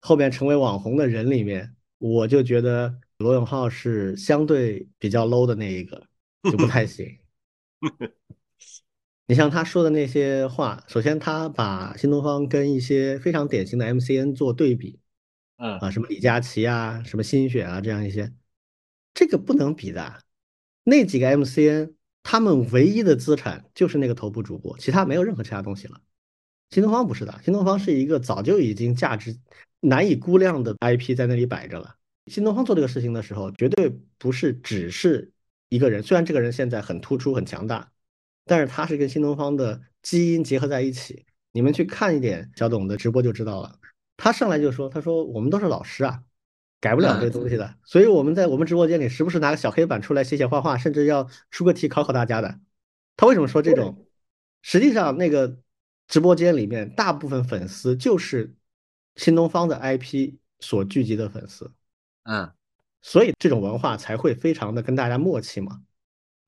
[0.00, 6.06] 后面成为网红的人里面，我就觉得罗永浩是相对比较 low 的那一个，
[6.50, 7.18] 就不太行。
[9.26, 14.98] 你像他说的那些话，首先他把新东方跟一些非常典型的 MCN 做对比，
[15.56, 18.32] 嗯啊，什么李佳琦啊，什么新雪啊，这样一些，
[19.14, 20.24] 这个不能比的。
[20.82, 21.94] 那几个 MCN，
[22.24, 26.00] 他们唯一的资产就是那个头部主播，其他没有任何其他东西了。
[26.70, 29.36] 新东方不是的，新东方是一个早就已经价值
[29.80, 31.96] 难以估量的 IP 在那里摆着了。
[32.26, 35.32] 新东方做这个事情的时候，绝对不是只是
[35.68, 37.90] 一个人，虽然这个人现在很突出、很强大。
[38.46, 43.78] 但是他是跟新东方的基因结合在一起，你们去看一点小董的直播就知道了。
[44.16, 46.24] 他上来就说：“他说我们都是老师啊，
[46.80, 47.76] 改不了这东西的。
[47.84, 52.58] 所以我们在我们直播间里时不时拿个小黑板出来写写画画，甚至要出个题考考大家的。”
[53.16, 54.06] 他为什么说这种？
[54.62, 55.58] 实际上那个
[56.08, 58.54] 直播间里面大部分粉丝就是
[59.20, 61.70] 新东方的 IP 所聚集的粉丝，
[62.24, 62.50] 嗯，
[63.02, 65.82] 所以这种文化才会非常的跟大家默契嘛。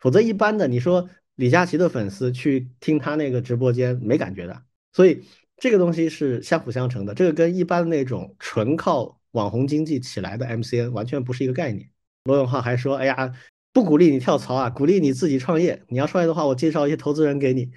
[0.00, 1.08] 否则一般的你说。
[1.36, 4.62] 李佳琦的粉丝去听他那个直播间没感觉的，
[4.92, 5.24] 所以
[5.56, 7.14] 这个东西是相辅相成的。
[7.14, 11.88] 这个跟一般那种纯靠网红经济起来的 MCN 完全不是一个概念。
[12.24, 13.34] 罗永浩还说：“哎呀，
[13.72, 15.82] 不鼓励你跳槽啊，鼓励你自己创业。
[15.88, 17.70] 你要创业的话，我介绍一些投资人给你。”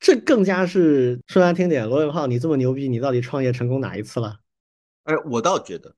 [0.00, 4.40] 这更加是说难听点，罗永浩你这么牛逼，你到底创业成功哪一次了？
[5.04, 5.94] 哎，我倒觉得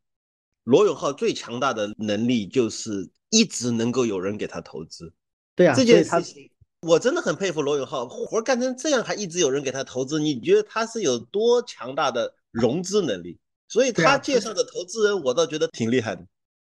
[0.64, 5.12] 罗永浩最强大的能力就是一直能够有人给他投资。
[5.55, 6.51] 对啊，这件事情。
[6.82, 13.38] 我真的很佩服罗永浩，活干成这样还一直有人给他投资，你觉得他是有多强大的融资能力？
[13.66, 16.24] 所以他介绍的投资人，我倒觉得挺厉害的。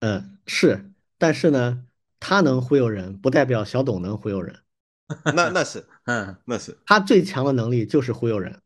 [0.01, 1.85] 嗯，是，但是呢，
[2.21, 4.61] 他能忽悠人，不代表小董能忽悠人。
[5.35, 8.61] 那那是，嗯，那是他最强的能力就是忽悠人。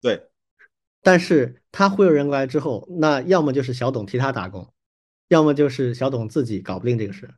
[0.00, 0.28] 对，
[1.02, 4.72] 但是他忽悠人过来之后，那要么就是小董替他打工，
[5.28, 7.34] 要么就是小董自己搞不定这个事，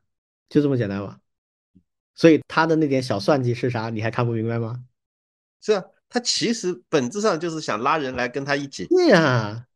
[0.48, 1.20] 就这么简单吧。
[2.14, 3.90] 所以他的那点小算计是啥？
[3.90, 4.82] 你还看不明白吗？
[5.60, 8.86] 是啊，他其实本质上就是想拉人来跟他一起。
[8.86, 9.66] 对呀，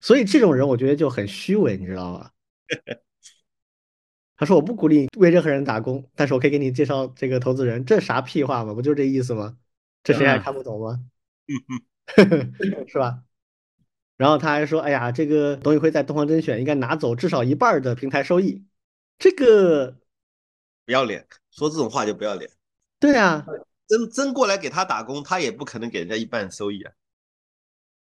[0.00, 2.30] 所以这种人我觉得就很虚伪，你知道吗？
[4.38, 8.72] 他说我不鼓励为任何人打工，但是我可以给你介绍这个投资人，这啥屁话嘛？
[8.72, 9.58] 不就这意思吗？
[10.02, 11.00] 这谁还看不懂吗？
[11.48, 12.54] 嗯嗯
[12.88, 13.24] 是吧？
[14.16, 18.64] 然后他还说，哎呀，这个董宇辉在东方甄选应该拿走至少一半的平台收益，
[19.18, 19.96] 这个
[20.86, 21.26] 不要脸。
[21.50, 22.48] 说这种话就不要脸。
[23.00, 23.44] 对啊，
[23.88, 26.92] 真真过来给他打工，他也不可能给人家一半收益啊。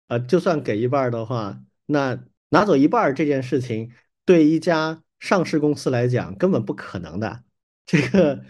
[0.06, 3.92] 啊，就算给一半的话，那拿走一半这件事情，
[4.24, 7.44] 对一家上市公司来讲根本不可能的。
[7.86, 8.42] 这个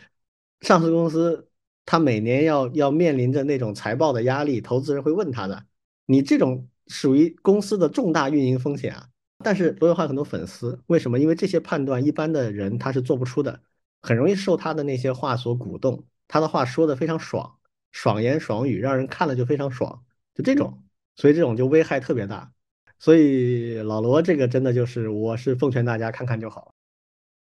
[0.61, 1.51] 上市公司
[1.85, 5.67] 他每年要要面临着那种财报的压力，投资人会问他的，
[6.07, 9.09] 你这种属于公司的重大运营风险啊。
[9.43, 11.19] 但是罗永浩很多粉丝，为什么？
[11.19, 13.63] 因为这些判断一般的人他是做不出的，
[14.03, 17.59] 很容易受他的那些话所鼓动，他的话说的非常爽，
[17.91, 20.05] 爽言爽语，让人看了就非常爽，
[20.35, 20.85] 就这种，
[21.17, 22.53] 所以这种就危害特别大。
[23.01, 26.73] 所以老罗这个真的就是，我是奉劝大家看看就好，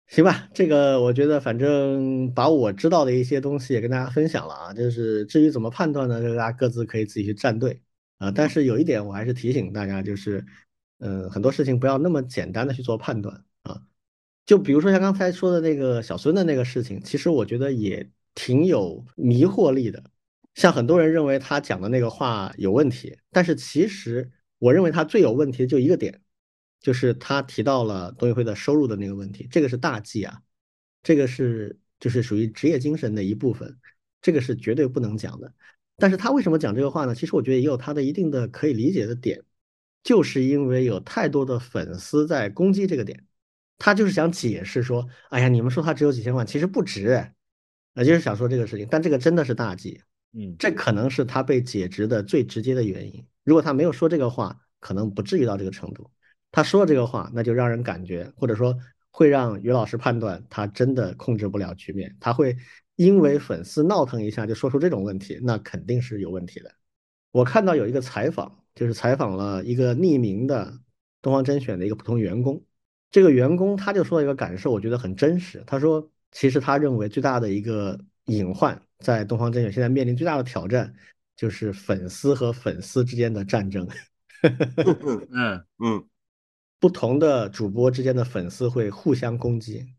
[0.07, 0.49] 行吧？
[0.53, 7.81] 这个我觉得反正把我知道的一些东西也跟大家分享了啊，就是至于怎么判断呢，大家各自可以自己去站队
[8.17, 8.29] 啊。
[8.29, 10.45] 但是有一点我还是提醒大家，就是。
[10.99, 13.81] 嗯，很多事情不要那么简单的去做判断啊。
[14.45, 20.01] 就比如说像刚才说的那个小孙的那个事情，其实我觉得也挺有迷惑力的。
[20.55, 24.31] 像很多人认为他讲的那个话有问题，但是其实
[24.63, 26.21] 我认为他最有问题的就一个点，
[26.79, 30.41] 就是他提到了董宇辉的收入的那个问题，这个是大忌啊，
[31.03, 33.77] 这个是就是属于职业精神的一部分，
[34.21, 35.53] 这个是绝对不能讲的。
[35.97, 37.13] 但是他为什么讲这个话呢？
[37.13, 39.43] 其实我觉得也有他的一定的可以理解的点。
[40.01, 43.25] 就是因为有太多的粉丝在攻击这个点，
[43.77, 47.31] 他就是想解释说，哎呀，你们说他只有几千万，其实不值，
[47.93, 48.87] 那就是想说这个事情。
[48.89, 50.01] 但这个真的是大忌，
[50.31, 53.25] 嗯，这可能是他被解职的最直接的原因。
[53.43, 56.09] 如果他没有说这个话，可能不至于到这个程度。
[56.51, 58.77] 他说了这个话，那就让人感觉，或者说
[59.11, 62.55] 会让于老师判断他真的控制不了局面，他会
[62.95, 66.71] 因为粉丝闹腾一下就说出这种问题，那肯定是有问题的。
[67.31, 68.59] 我看到有一个采访。
[68.75, 70.79] 就是采访了一个匿名的
[71.21, 72.65] 东方甄选的一个普通员工，
[73.11, 75.63] 这个员工他就说了一个感受，我觉得很真实。
[75.67, 80.91] 他说，其实他认为最大的一个隐患在东方甄选现在面临最大的挑战，
[81.35, 83.87] 就是粉丝和粉丝之间的战争。
[85.31, 86.07] 嗯嗯，
[86.79, 89.93] 不同的主播之间的粉丝会互相攻击，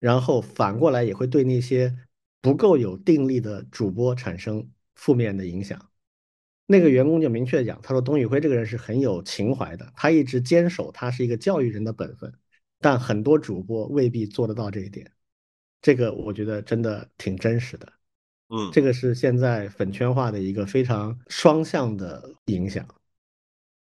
[0.00, 1.94] 然后反过来也会对那些
[2.40, 5.90] 不够有定力的主播产生负面的影响。
[6.66, 12.32] 那个员工就明确讲，他说董宇辉这个人是很有情怀的，他一直坚守他是一个教育人的本分，
[12.80, 15.12] 但很多主播未必做得到这一点。
[15.82, 17.92] 这个我觉得真的挺真实的，
[18.56, 22.86] 嗯，这个是现在粉圈化的一个非常双向的影响。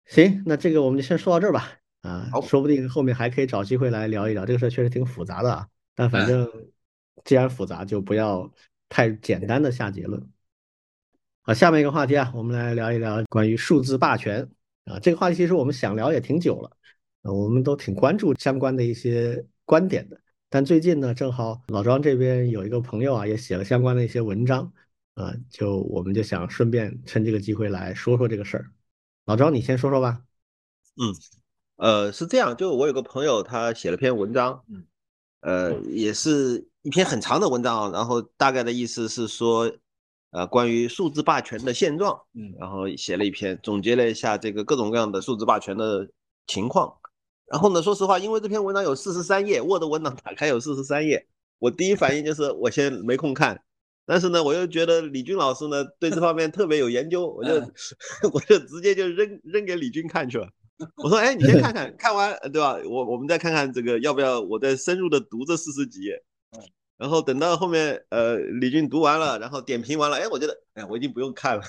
[0.05, 1.71] 行，那这个我们就先说到这儿吧。
[2.01, 5.67] 啊，说不定后面还可以找机会来聊一聊这个事儿，确实挺复杂的啊。
[5.93, 6.49] 但反正
[7.23, 8.51] 既然复杂，就不要
[8.89, 10.27] 太简单的下结论。
[11.41, 14.49] 好，下面一个话题啊，我们来聊一聊关于数字霸权
[14.85, 14.97] 啊。
[14.99, 16.71] 这个话题其实我们想聊也挺久了，
[17.21, 20.19] 呃，我们都挺关注相关的一些观点的。
[20.49, 24.71] 但最近呢，正好老庄这边有一个朋友啊，也写了相关的一些文章，
[25.15, 28.71] 啊，就我们就想顺便趁这个机会来说说这个事儿。
[29.25, 30.21] 老庄，你先说说吧。
[30.97, 31.13] 嗯，
[31.77, 34.85] 呃，是这样，就我有个朋友，他写了篇文章，嗯，
[35.41, 39.71] 呃，也是一篇很长的文章，然后大概的意思是说。
[40.31, 46.09] 呃，关于数字霸权的现状，嗯，然后写了一篇，总结了一下这个各种各样的数字霸权的
[46.45, 46.93] 情况。
[47.51, 51.27] 然后呢，说实话，因为这篇文章有四十三页，Word 文档打开有四十三页，
[51.59, 53.61] 我第一反应就是我先没空看。
[54.05, 57.53] 但是呢，我又觉得李军老师呢对这方面特别有研究，我就
[58.33, 60.47] 我就直接就扔扔给李军看去了。
[60.97, 62.77] 我说，哎，你先看看，看完对吧？
[62.85, 66.21] 我我们再看看这个要不要我再深入的读这四十几页。
[66.97, 71.63] 然后等到后面，呃，李军读完了，然后点评完了，哎，我觉得，哎，我已经不用看了。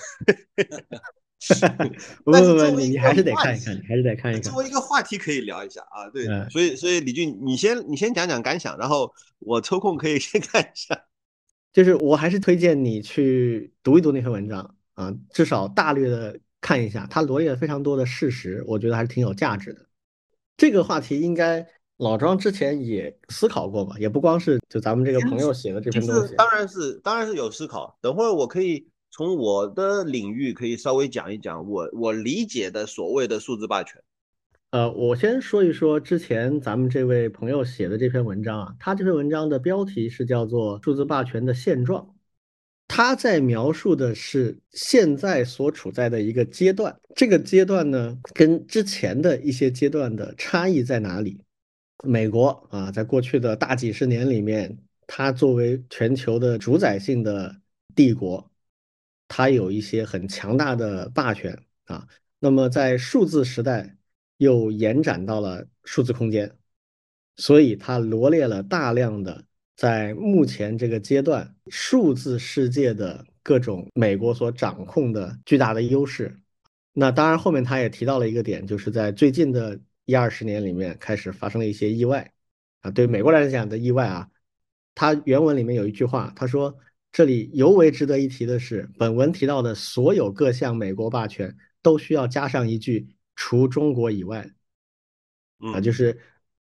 [2.24, 2.38] 不不
[2.72, 4.42] 不，你还是得看一看，还是得看一看。
[4.42, 10.98] 作为一个话题可以聊一下啊，对，所以所以李俊，你先你先讲讲感想，然后我抽空可以先看一下。
[11.72, 19.86] 就是我还是推荐你去读一读那篇文章啊，至少大略的看一下，他罗列了非常多的事实，我觉得还是挺有价值的。
[20.56, 21.66] 这个话题应该。
[21.98, 27.96] 老庄之前也思考过吧，也不光是就咱们这个朋友写的这篇东西，当然是当然是有思考。
[28.02, 28.86] 等会儿我可以
[29.16, 33.98] 从我的领域可以稍微讲一讲我我理解的所谓的数字霸权。
[34.72, 42.04] 呃，我先说一说之前咱们这位朋友写的这篇文章啊，他这篇文章的标题是叫做《数字霸权的现状》，
[42.88, 51.40] 他在描述的是现在所处在的一个阶段，这个阶段呢跟之前的一些阶段的差异在哪里？
[52.04, 57.56] 美国啊，在过去的大几十年里面，它作为全球的主宰性的
[57.94, 58.50] 帝国，
[59.28, 62.06] 它有一些很强大的霸权啊。
[62.38, 63.96] 那么在数字时代，
[64.36, 66.56] 又延展到了数字空间，
[67.36, 69.44] 所以它罗列了大量的
[69.76, 76.38] 在目前这个阶段数字世界的各种美国所掌控的巨大的优势。
[76.92, 79.80] 那当然，后面他也提到了一个点，就是在最近的。
[80.08, 82.32] 一二十年里面开始发生了一些意外，
[82.80, 84.30] 啊，对美国来讲的意外啊，
[84.94, 86.78] 他原文里面有一句话，他说
[87.16, 94.50] 这里尤为值得一提的是，本文提到的所有各项美国霸权都需要加上一句“除中国以外”，
[95.72, 96.20] 啊，就是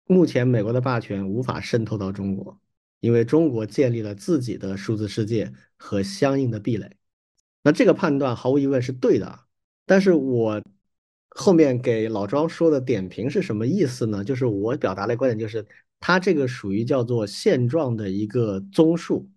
[0.06, 2.60] 目前美国的霸权无法渗透到中国，
[3.00, 6.96] 因为中国建立了自己的数字世界和相应的壁垒。
[7.64, 9.40] 那这个判断毫无疑问是对的，
[9.84, 10.62] 但是我
[11.30, 14.22] 后面给老庄说的点评是什么意思呢？
[14.22, 15.66] 就是我表达的观点就是，
[15.98, 19.28] 它这个属于叫做现状的一个综述。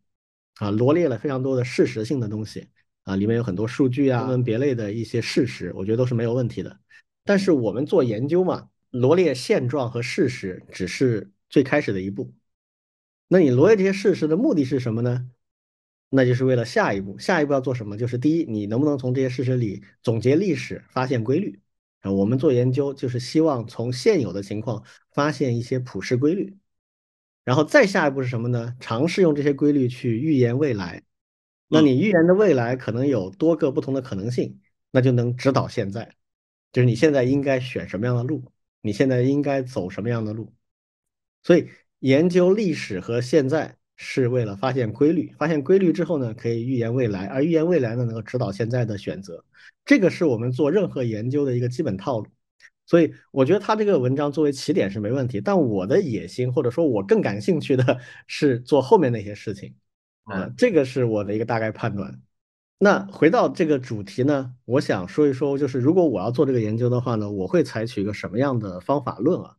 [0.60, 2.68] 啊，罗列了非常多的事实性的东西
[3.03, 6.80] 啊，里面有很多数据啊，分门别类的一些事实，我觉得都是没有问题的。
[7.24, 12.34] 但是我们做研究嘛，罗列现状和事实只是最开始的一步。
[13.30, 15.30] 那你罗列这些事实的目的是什么呢？
[16.10, 17.95] 那就是为了下一步，下一步要做什么？
[17.95, 21.62] 就是第一，你能不能从这些事实里总结历史，发现规律
[22.01, 22.12] 啊？
[22.12, 26.57] 我们做研究就是希望从现有的情况发现一些普世规律。
[27.50, 28.76] 然后再下一步是什么呢？
[28.80, 31.02] 尝试用这些规律去预言未来。
[31.68, 34.60] 那你预言的未来可能有多个不同的可能性，
[34.91, 36.14] 那就能指导现在，
[36.72, 38.43] 就是你现在应该选什么样的路，
[38.82, 40.54] 你现在应该走什么样的路。
[41.41, 49.43] 所以研究历史和现在是为了发现规律，发现规律之后呢，可以预言未来，而预言未来呢，能够指导现在的选择。
[49.84, 52.28] 这个是我们做任何研究的一个基本套路。
[52.90, 59.76] 所以我觉得他这个文章作为起点是没问题，但我的野心或者说我更感兴趣的是做后面那些事情，
[60.24, 62.20] 啊，这个是我的一个大概判断。
[62.80, 69.56] 那回到这个主题呢，我想说一说，就是如果我要做这个研究的话呢，我会采取一个什么样的方法论啊？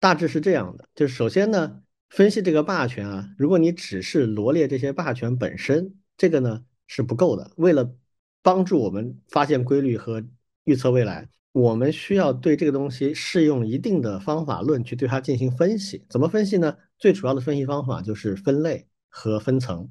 [0.00, 7.50] 大致是这样的，就是首先呢，分析这个霸权啊，如果你只是罗列这些霸权本身，这个呢是不够的。
[7.56, 7.94] 为了
[8.40, 10.24] 帮助我们发现规律和
[10.64, 11.28] 预测未来。
[11.52, 16.04] 我们需要对这个东西适用一定的方法论去对它进行分析。
[16.08, 16.76] 怎么分析呢？
[16.98, 19.90] 最主要的分析方法就是分类和分层。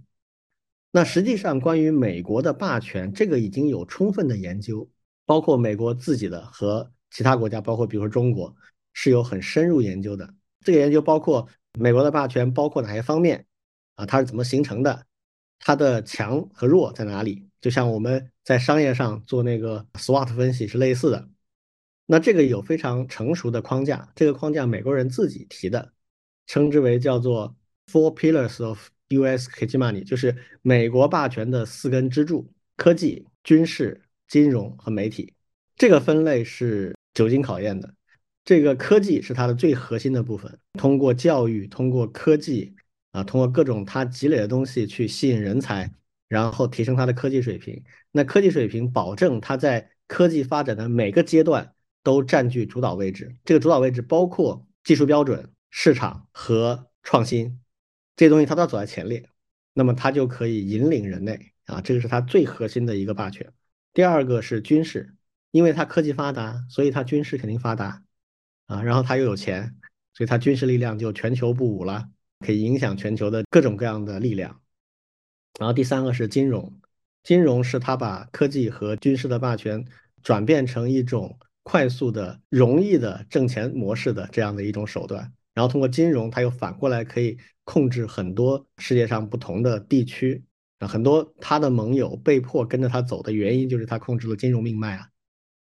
[0.91, 4.89] 那实际上，关于美国的霸权，这个已经有充分的研究，
[5.25, 8.53] 包括美国自己的和其他国家，包括比如说中国，
[8.93, 10.33] 是有很深入研究的。
[10.65, 11.47] 这个研究包括
[11.79, 13.45] 美国的霸权包括哪些方面
[13.95, 14.05] 啊？
[14.05, 15.05] 它是怎么形成的？
[15.59, 17.47] 它的强和弱在哪里？
[17.61, 21.29] 就像我们在商业上做那个 SWOT 分析是类似的。
[22.11, 25.93] 那这个有非常成熟的框架，这个框架美国人自己提的，
[26.45, 27.55] 称之为叫做
[27.89, 29.49] Four Pillars of U.S.
[29.49, 35.33] Hegemony，就是美国霸权的四根支柱：科技、军事、金融和媒体。
[35.77, 37.93] 这个分类是久经考验的。
[38.43, 42.75] 这个科技是它的最核心的部分，通过教育，通过科技
[43.13, 45.89] 啊，通过各种它积累的东西去吸引人才，
[46.27, 47.81] 然后提升它的科技水平。
[48.11, 51.73] 那科技水平保证它在科技发展的每个阶段。
[52.03, 57.61] 都占据主导位置，这个主导位置包括技术标准、市场和创新
[58.15, 59.29] 这些东西，它都要走在前列，
[59.73, 63.53] 那么它就可以引领人类啊，这个是它最核心的一个霸权。
[63.93, 65.15] 第二个是军事，
[65.51, 68.03] 因为它科技发达，所以它军事肯定发达
[68.65, 69.75] 啊，然后它又有钱，
[70.15, 74.59] 所以它军事力量就全球布武了，可以影响全球的各种各样的力量。
[75.59, 76.79] 然后第三个是金融，
[77.21, 79.85] 金融是它把科技和军事的霸权
[80.23, 81.37] 转变成一种。
[81.63, 90.43] 快速的、容易的挣钱模式的这样的一种手段，然后通过金融，它又反过来可以控制很多世界上不同的地区
[90.79, 95.09] 啊，很多他的盟友被迫跟着他走的原因就是他控制了金融命脉啊，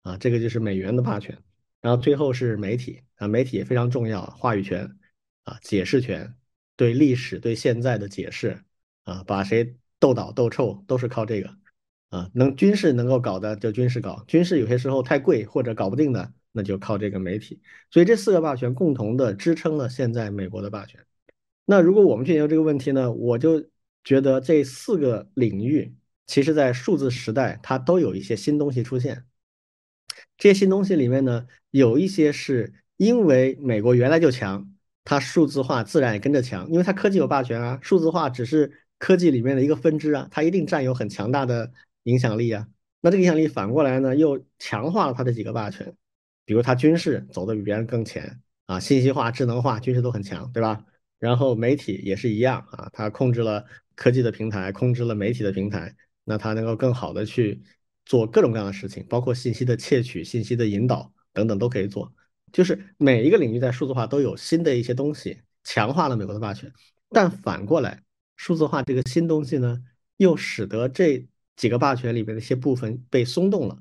[0.03, 1.39] 啊，这个就是美元的霸权。
[1.82, 4.97] 然后最后是媒体啊，媒体也非常重要，话语权
[5.43, 6.35] 啊，解释权，
[6.76, 8.64] 对历史、对现在的解释
[9.05, 11.55] 啊，把谁斗倒、斗臭都是靠这个。
[12.14, 17.60] 啊，能军事能够搞的就军事搞，军事有些时候太贵或者搞不定的，那就靠这个媒体。
[17.90, 21.00] 所以这四个霸权共同的支撑了现在美国的霸权。
[21.64, 23.68] 那如果我们去研究这个问题呢，我就
[24.04, 25.92] 觉得这四个领域，
[26.28, 29.24] 其实在数字时代它都有一些新东西出现。
[30.38, 34.70] 这些新东西里面呢，有一些是因为美国原来就强，
[35.02, 41.72] 它数字化自然也跟着强，因为它科技有霸权啊，数字化只是科技里面的一个分支啊，它一定占有很强大的。
[42.05, 42.66] 影响力啊，
[43.00, 45.94] 那这个影响力反过来呢，又强化了它的几个霸权，
[46.44, 50.84] 比如它军事走得比别人更前啊，信息化、智能化、军事都很强，对吧？
[51.18, 55.94] 然后媒体也是一样啊，它控制了科技的平台，控制了媒体的平台，
[56.24, 57.62] 那它能够更好的去
[58.05, 62.12] 做各种各样的事情，包括信息的窃取、信息的引导等等都可以做。
[62.52, 66.70] 就是每一个领域在数字化都有新的一些东西，强化了美国的霸权。
[67.09, 68.02] 但反过来，
[68.36, 69.82] 数字化这个新东西呢，
[70.18, 71.26] 又使得这
[71.57, 73.78] 几个霸权里面的一些部分被松动了。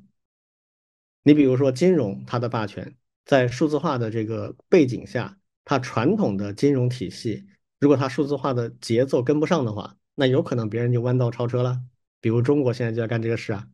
[1.24, 2.95] 你比如说金融，它的霸权
[3.26, 7.45] 在数字化的这个背景下，它传统的金融体系，
[7.80, 11.82] 如果它数字化的节奏跟不上的话，那有可能别人就弯道超车了。
[12.19, 13.67] 比如中国现在就要干这个事啊，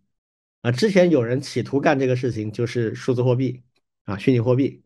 [0.62, 3.64] 啊，之前有人企图干这个事情，就是数字货币
[4.06, 4.84] 啊，虚拟货币，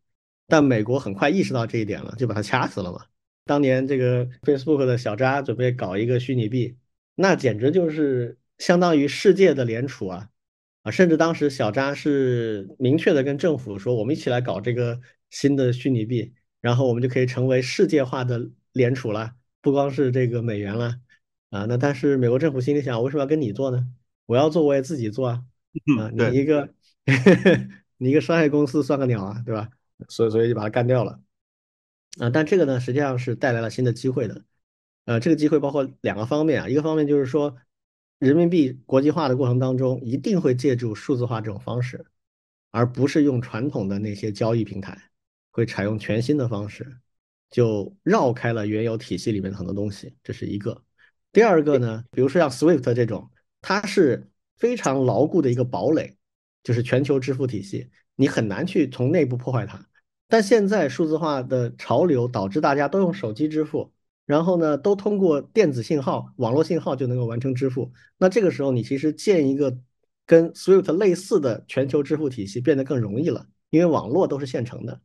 [0.47, 3.05] 但美国很快意识到这一点了，就把它掐死了嘛。
[3.45, 6.77] 当年这个 Facebook 的小扎准备搞一个虚拟币，
[7.15, 10.29] 那简直就是相当于世界的联储啊
[10.83, 10.89] 啊！
[10.89, 20.95] 甚至当时小扎是明确的跟政府说，我们一起来搞这个新的虚拟币，然后我们就可以成为世界化的联储了，不光是这个美元了
[21.49, 21.65] 啊。
[21.65, 23.85] 那但是美国政府心里想，为什么要跟你做呢？
[24.27, 25.43] 我要做我也自己做啊
[25.99, 26.09] 啊！
[26.13, 26.73] 你一个
[27.99, 29.69] 你一个商业公司算个鸟啊，对吧？
[30.07, 31.19] 所以所以就把它干掉了。
[32.17, 34.45] 啊，但这个呢，实际上是带来了新的机会的。
[35.03, 37.57] 呃，这个机会包括两个方面啊，一个方面就是说，
[38.23, 42.05] 人民币国际化的过程当中，一定会借助数字化这种方式，
[42.71, 44.97] 而不是用传统的那些交易平台，
[45.51, 46.99] 会采用全新的方式，
[47.51, 50.15] 就绕开了原有体系里面的很多东西。
[50.23, 50.81] 这是一个。
[51.33, 53.29] 第二个呢，比如说像 SWIFT 这种，
[53.61, 56.15] 它是非常牢固的一个堡垒，
[56.63, 59.85] 就是全球支付体系，你很难去从内部破坏它。
[60.29, 63.92] 但现在数字化的潮流导致大家都用手机支付，
[64.25, 67.91] 然后呢，都通过电子信号、网络信号就能够完成支付。
[68.17, 69.77] 那这个时候，你其实建一个
[70.25, 75.01] 跟 SWIFT 类似的全球支付体系变得更容易了，因为网络都是现成的，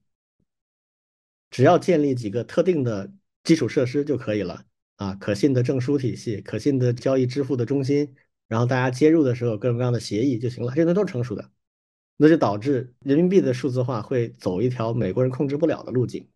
[1.51, 3.13] 只要建立几个特定的
[3.43, 4.65] 基础设施就可以了
[4.97, 8.15] 啊，可信的证书体系、可信的交易支付的中心，
[8.47, 11.51] 然后大家接入的时候各种各样的协议就行了，这些都是成熟的。
[12.17, 16.29] 那就导致人民币的数字化会走一条美国人控制不了的路径。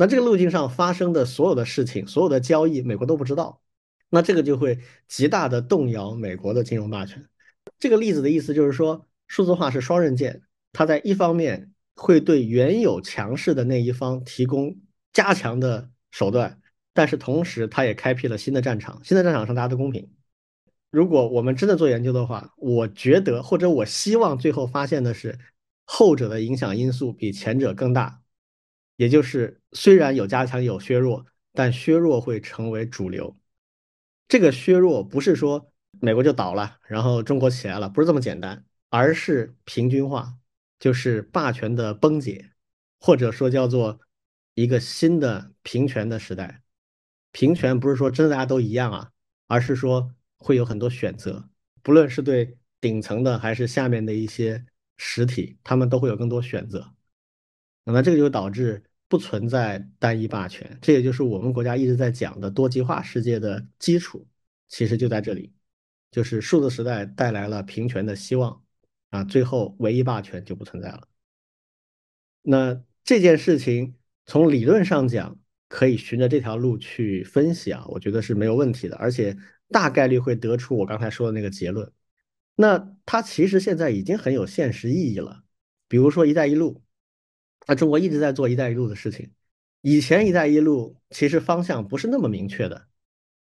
[0.00, 3.60] 那这个路径上发生的所有的事情，所有的交易，美国都不知道。
[4.08, 7.28] 那这个就会极大的动摇美国的金融霸权。
[7.78, 10.40] 这个例子的意思就是说，数字化是双刃剑，
[10.72, 14.74] 它在一方面会对原有强势的那一方提供
[15.12, 16.62] 加强的手段，
[16.94, 20.08] 但是同时它也开辟了新的战场，新的战场上大家都公平。
[20.90, 25.38] 如果我们真的做研究的话，我觉得或者我希望最后发现的是，
[25.84, 28.19] 后者的影响因素比前者更大，
[29.00, 31.24] 也就是虽然有加强有削弱，
[31.54, 33.34] 但削弱会成为主流。
[34.28, 40.34] 这个削弱不是说美国就倒了，然后中国起来了，不是这么简单，而是平均化，
[40.78, 42.50] 就是霸权的崩解，
[43.00, 44.00] 或者说叫做
[44.52, 46.60] 一个新的平权的时代。
[47.32, 49.12] 平权不是说真的大家都一样啊，
[49.46, 50.14] 而是说。
[50.42, 51.50] 会有很多选择，
[51.82, 54.64] 不论是对顶层的还是下面的一些
[54.96, 56.94] 实体，他们都会有更多选择。
[57.84, 64.26] 那么这个就导致不存在单一霸权，这也就是我们国家一直在讲的多极化世界的基础，
[64.68, 65.52] 其实就在这里，
[66.10, 68.62] 就是数字时代带来了平权的希望
[69.10, 71.08] 啊，最后唯一霸权就不存在了。
[72.42, 75.38] 那这件事情从理论上讲，
[75.68, 79.36] 可以循着这条路去分析啊，我觉得是没有问题的，而且。
[79.72, 81.92] 大概率会得出我刚才说的那个结论，
[82.56, 85.44] 那它其实现在已经很有现实意义了。
[85.86, 86.82] 比如说“一带一路”，
[87.70, 89.30] 那中国一直在做“一带一路”的事情。
[89.80, 92.88] 以前“一带一路”其实方向不是那么明确的。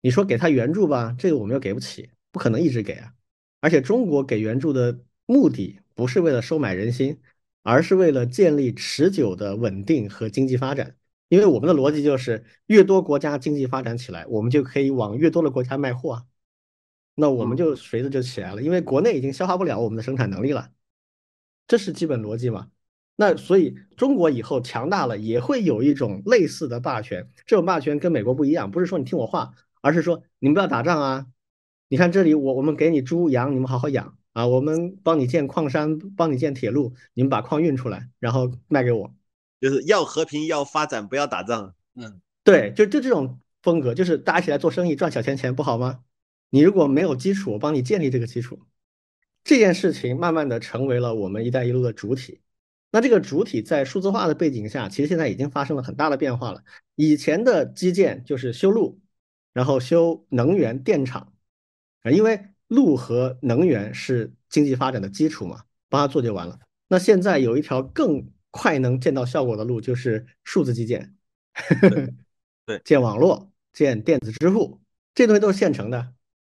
[0.01, 3.15] 你说给他援助吧，这个我们又给不起，不可能一直给啊。
[3.61, 7.19] 而且中国给援助的目的不是为了收买人心，
[7.63, 10.95] 而是为了建立持久的稳定和经济发展。
[11.28, 16.26] 因为我们的逻辑就是，越多国家经济发展起来，我们就可以往越多的国家卖货啊，
[17.15, 18.61] 那我们就随着就起来了。
[18.61, 20.72] 因为国内已经消化不了我们的生产能力了，
[21.65, 22.69] 这是基本逻辑嘛。
[23.22, 27.30] 那所以中国以后强大了，也会有一种类似的霸权。
[27.45, 31.27] 这种霸权跟美国不一样，不是说你听我话，而是说你们不要打仗啊。
[31.88, 34.48] 你看这里，我我们给你猪羊，你们好好养啊。
[34.48, 39.14] 我们帮你建矿山，帮你建铁路，你们把矿运出来，然后卖给我。
[39.60, 41.76] 就是要和平，要发展，不要打仗。
[41.93, 45.99] 嗯，对，就就这种风格，就是大家一起来做生意，赚小钱钱不好吗？
[46.49, 48.61] 你如果没有基础，我帮你建立这个基础。
[49.43, 52.41] 这件事情慢慢的成为了我们“一带一路”的主体。
[52.91, 56.63] 那这个主体在数字化的背景下，其实现在已经发生了很大的变化了。
[56.95, 58.99] 以前的基建就是修路，
[59.53, 61.34] 然后修能源电厂
[62.03, 66.59] 啊，因为路和能源是经济发展的基础嘛，帮他做就完了。
[66.88, 68.31] 那现在有一条更。
[68.53, 71.15] 快能见到效果的路就是数字基建，
[72.68, 74.81] 对，建网络、建电子支付，
[75.15, 76.13] 这东西都是现成的。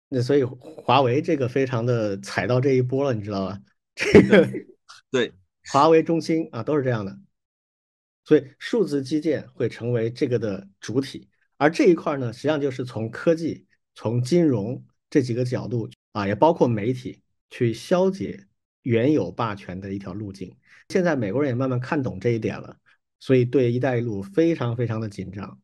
[0.10, 3.60] 那所以华为这个非常的踩到这一波了，你知道吧？
[3.93, 4.49] 这个
[5.11, 5.31] 对，
[5.69, 7.18] 华为、中兴啊都是这样的。
[8.26, 11.27] 所以数字基建会成为这个的主体，
[11.57, 13.65] 而这一块呢，实际上就是从科技、
[13.95, 18.48] 从金融这几个角度啊，也包括媒体去消解
[18.84, 20.56] 原有霸权的一条路径。
[20.90, 22.77] 现在美国人也慢慢看懂这一点了，
[23.19, 25.60] 所以对“一带一路”非常非常的紧张。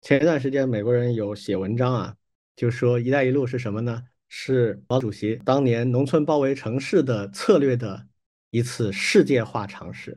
[0.00, 2.16] 前一段时间，美国人有写文章啊，
[2.56, 4.02] 就说“一带一路”是什么呢？
[4.28, 8.06] 是毛主席当年农村包围城市的策略的
[8.50, 10.16] 一次世界化尝试。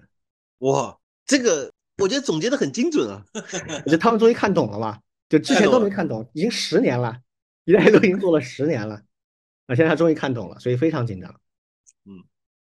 [0.59, 3.25] 哇，这个我觉得总结的很精准啊！
[3.33, 4.99] 我觉得他们终于看懂了吧？
[5.29, 7.19] 就之前都没看懂，已经十年了
[7.65, 8.95] ，“一带一路”已经做了十年了，
[9.67, 11.29] 啊，现在他终于看懂了，所以非常紧张。
[12.05, 12.23] 嗯，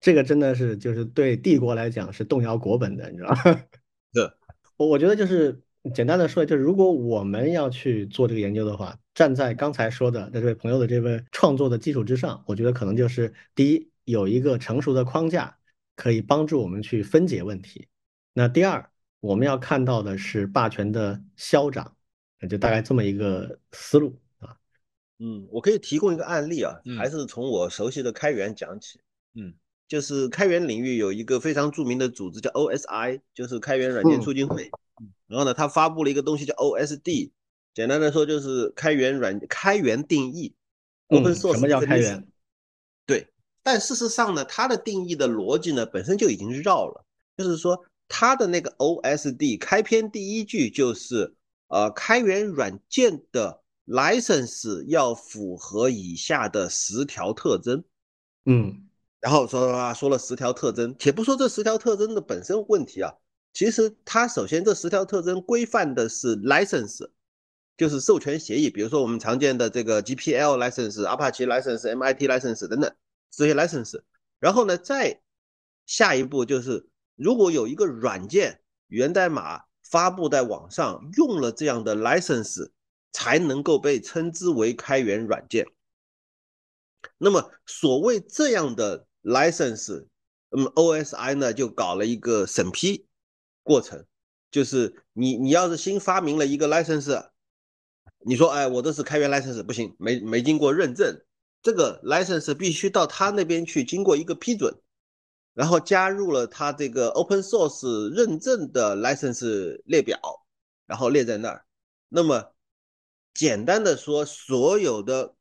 [0.00, 3.36] 这个真的是就是对帝国来讲是动摇国本的，你知道吗？
[4.12, 4.30] 对，
[4.76, 5.60] 我我觉得就是
[5.94, 8.98] 简单的说，就是如果我们要去做这个研究的话。
[9.14, 15.58] 站在刚才说的这位朋友的这位创作的基础之上，我觉得可能就是第一，有一个成熟的框架
[15.96, 17.88] 可以帮助我们去分解问题。
[18.32, 18.90] 那第二，
[19.20, 21.96] 我们要看到的是霸权的消长，
[22.48, 24.56] 就大概这么一个思路啊。
[25.18, 29.00] 嗯，我可以提供一个案例啊，还是从我熟悉的开源讲起。
[29.34, 29.54] 嗯，
[29.86, 34.70] 就是开源领域有一个非常著名的组织叫 OSI，就是开源软件促进会。
[35.26, 37.30] 然后呢，他发布了一个东西叫 OSD。
[37.72, 40.54] 简单的说，就是开源软开源定义
[41.08, 42.24] ，open source 什么叫开源？
[43.64, 47.04] 对，但事实上呢，它的定义的逻辑呢，本身就已经绕了。
[47.36, 51.34] 就是说，它的那个 OSD 开篇第一句就是，
[51.68, 57.82] 呃，开源软件的 license 要符合以下的十条特征。
[58.44, 58.86] 嗯，
[59.20, 63.12] 然后说说说了十条特征，且不说这十条特征的本身问题啊，
[63.52, 67.08] 其实它首先这十条特征规范的是 license。
[67.76, 72.94] 就是授权协议，比如说我们常见的这个 GPL license、Apache license、MIT license 等等
[73.36, 74.02] 这些 license。
[74.38, 75.20] 然后呢，再
[75.86, 82.70] 下一步就是，如果有一个软件源代码发布在网上，用了这样的 license，
[83.12, 85.66] 才能够被称之为开源软件。
[87.18, 90.06] 那么，所谓这样的 license，
[90.50, 93.06] 那么 OSI 呢就搞了一个审批
[93.62, 94.04] 过程，
[94.50, 97.30] 就是你你要是新发明了一个 license。
[98.26, 101.22] 你说，哎，我这是开源 license 不行，没没经过认证，
[101.64, 104.70] 这个 license 必须到他那边去经过一个批准，
[105.54, 110.20] 然后加入了他这个 open source 认证的 license 列表，
[110.84, 111.64] 然后列在那儿。
[112.10, 112.54] 那么
[113.32, 115.34] 简单的说，所有的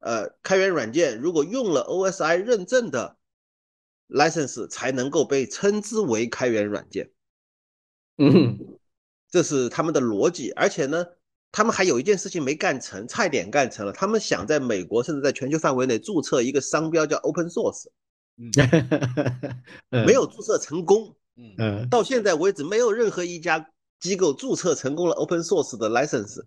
[0.00, 3.16] 呃开源软件如果用了 OSI 认证的
[4.08, 7.12] license，才能够被称之为开源软件。
[8.18, 8.58] 嗯，
[9.30, 11.06] 这是他们的逻辑，而且呢。
[11.52, 13.92] 他们还有一件事情没干成，差一点干成了。
[13.92, 17.88] 他们想在美国甚至在全球范围内注册一个商标叫 Open Source，
[19.90, 21.14] 没有注册成功。
[21.36, 23.68] 嗯，到现在为止，没有任何一家
[24.00, 26.40] 机构注册成功了 Open Source 的 license，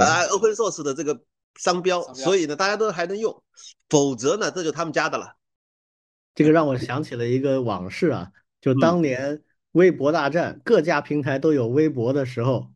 [0.00, 1.20] 啊，Open Source 的这个
[1.58, 2.02] 商标。
[2.14, 3.42] 所以呢，大家都还能用，
[3.90, 5.36] 否则呢，这就他们家的了。
[6.34, 8.30] 这个让我想起了一个往事啊，
[8.62, 9.42] 就当年
[9.72, 12.70] 微博大战，各家平台都有微博的时候。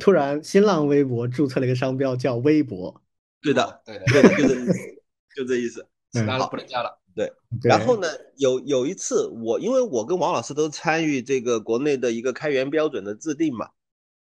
[0.00, 3.02] 突然，新浪微博注册了一个商标，叫微博。
[3.40, 5.02] 对的，对的，对的，就这意思，
[5.36, 5.86] 就这意思。
[6.38, 6.98] 好，不能加了。
[7.14, 7.32] 对。
[7.62, 13.68] 然后呢，有有一次，我因为我跟王老师都参与这个国内的一个开源标准的制定嘛，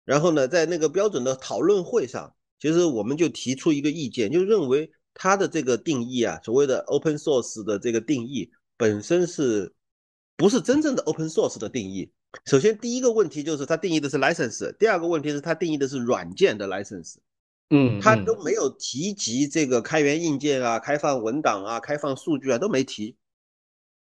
[0.04, 9.72] 然后呢，在那个标准的讨论会上，其实我们就提出一个意见，就认为它的这个定义啊，所谓的 open source 的这个定义本身是
[10.36, 12.10] 不是真正的 open source 的定义？
[12.44, 17.14] 首先，第一个问题就是它定义的是 license，第二个问题是它定义的是软件的 license，
[17.70, 23.16] 嗯，它都没有提及这个开源硬件啊、开放文档啊、开放数据啊都没提。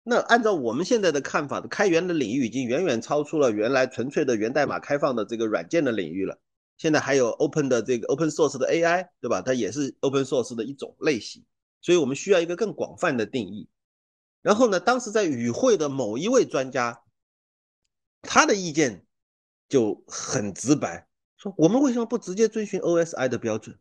[0.03, 6.39] 那按照我们现在的看法，的开源的领域已经远远超出了原来纯粹的源代码开放的这个软件的领域了。
[6.77, 9.43] 现在还有 open 的这个 open source 的 AI，对吧？
[9.43, 11.43] 它也是 open source 的一种类型，
[11.81, 13.69] 所以我们需要一个更广泛的定义。
[14.41, 17.03] 然后呢，当时在与会的某一位专家。
[18.21, 19.05] 他的意见
[19.69, 21.07] 就很直白，
[21.37, 23.77] 说我们为什么不直接遵循 OSI 的标准？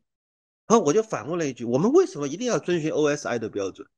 [0.67, 3.89] 然后我就反问了一句：我们为什么一定要遵循 OSI 的标准？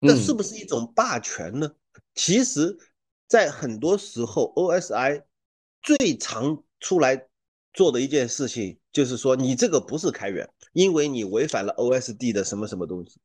[0.00, 1.74] 那是不是一种霸权呢？
[2.14, 2.78] 其实，
[3.26, 5.24] 在很多时候，OSI
[5.82, 7.26] 最常出来
[7.72, 13.20] 做的一件事情就是说，你这个不是开源，因为你违反了 OSD 的什么什么东西，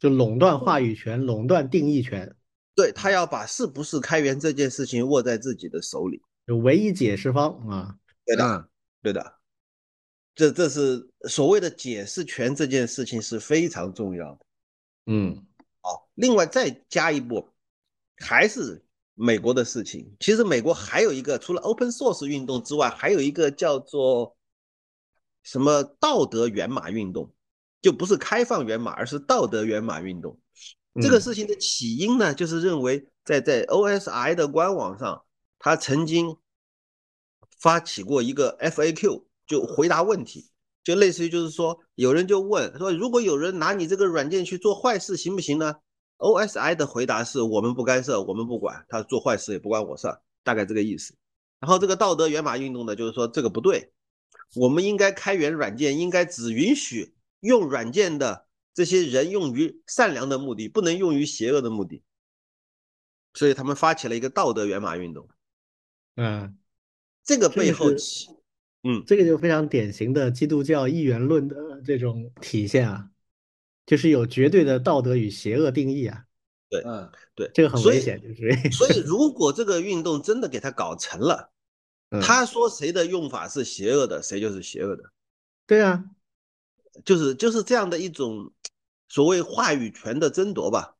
[0.00, 2.34] 就垄断话语权、垄断定义权。
[2.76, 7.96] 对他要把是不是开源这件事情握在自己的手里，就唯一解释方啊，
[8.26, 8.68] 对的，
[9.02, 9.34] 对的，
[10.34, 14.46] 这这是所谓的解释权这件事情是非常重要的，
[15.06, 15.46] 嗯，
[15.80, 17.48] 好，另外再加一步，
[18.18, 18.84] 还是
[19.14, 20.14] 美国的事情。
[20.20, 24.36] 其实美国还有一个除了 open source 运动之外，还有一个叫做
[25.42, 27.32] 什么道德源码运动，
[27.80, 30.38] 就不是开放源码，而是道德源码运动。
[31.00, 35.24] 这个事情的起因呢，就是认为在在 OSI 的官网上，
[35.58, 36.36] 他曾经
[37.58, 40.50] 发起过一个 FAQ，就回答问题，
[40.82, 45.74] 就类似于就是说，有人就问说，如果有人拿你这个软件去做坏事，行不行呢
[46.18, 51.14] ？OSI 的回答是我们不干涉，我们不管，他做坏事也不关我事儿，大概这个意思。
[51.60, 53.92] 然后这个道德源码运动呢，就是说这个不对，
[54.54, 58.45] 我们应该开源软件，应该只允许用软件的
[58.76, 62.02] 这些人用于善良的目的，不能用于邪恶的目的。
[63.32, 65.26] 所以他们发起了一个道德源码运动。
[66.16, 66.58] 嗯，
[67.24, 67.86] 这个背后，
[68.82, 73.08] 嗯，这个就非常典型的基督教一元论的这种体现啊，
[73.86, 76.24] 就是有绝对的道德与邪恶定义啊。
[76.68, 81.50] 对，嗯，对，这个很危险，就是 所以 如果这个运动真的给他搞成了，
[82.20, 85.02] 他说谁的用法是邪恶的，谁就是邪恶的。
[85.66, 86.04] 对啊，
[87.04, 88.52] 就是就是这样的一种
[89.08, 90.96] 所谓话语权的争夺吧。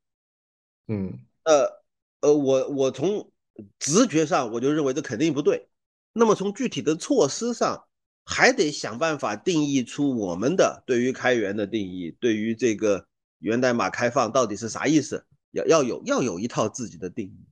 [0.88, 1.82] 嗯，呃
[2.20, 3.32] 呃，我我从。
[3.78, 5.66] 直觉上我就认为这肯定不对，
[6.12, 7.86] 那么从具体的措施上，
[8.22, 13.06] 还得想办法定义出我们的对于开源的定义，对于这个
[13.38, 17.46] 源代码开放到底是啥意思，要要有要有一套自己的定义，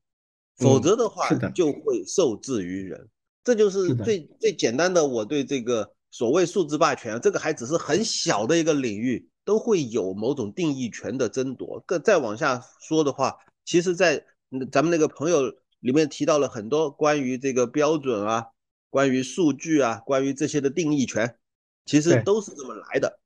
[0.59, 3.09] 否则的话就会受制于人。
[3.43, 11.83] 这就是最最简单的我对这个所谓数字霸权，这个还只是很小的一个领域，都会有某种定义权的争夺。
[11.85, 13.35] 更再往下说的话，
[13.65, 14.25] 其实，在
[14.71, 15.53] 咱们那个朋友。
[15.85, 18.47] 里面提到了很多关于这个标准啊，
[18.89, 21.37] 关于数据啊，关于这些的定义权，
[21.85, 23.21] 其实都是这么来的。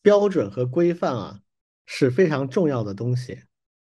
[0.00, 1.40] 标准和规范啊
[1.84, 3.40] 是非常重要的东西，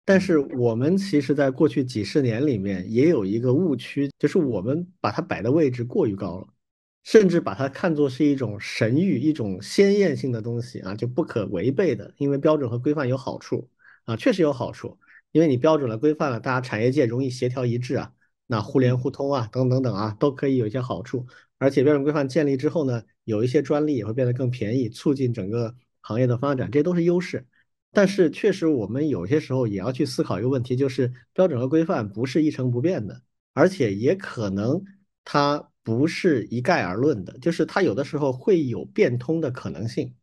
[0.04, 6.48] 但是我们其实在过去几十年里面也有一个误区，就是我们把它摆的位置过于高了，
[7.04, 12.12] 甚至把它看作是一种神谕、一种鲜艳性的东西啊，就不可违背的。
[12.18, 13.68] 因为标准和规范有好处
[14.04, 14.98] 啊，确实有好处。
[15.32, 18.12] 因为你标准了、规范了，大家产业界容易协调一致啊，
[18.46, 21.26] 那互联互通啊，等等等啊，都可以有一些好处。
[21.58, 27.46] 而且标准规范建立之后呢，有一些专利也会变得更便宜，促进整个行业的发展，这都是优势。
[27.92, 33.22] 但是确实，我们有些时候也要去思考一个问题，就是标准和规范不是一成不变的，
[33.52, 34.84] 而且也可能
[35.24, 40.14] 它不是一概而论的，就是它有的时候会有变通的可能性。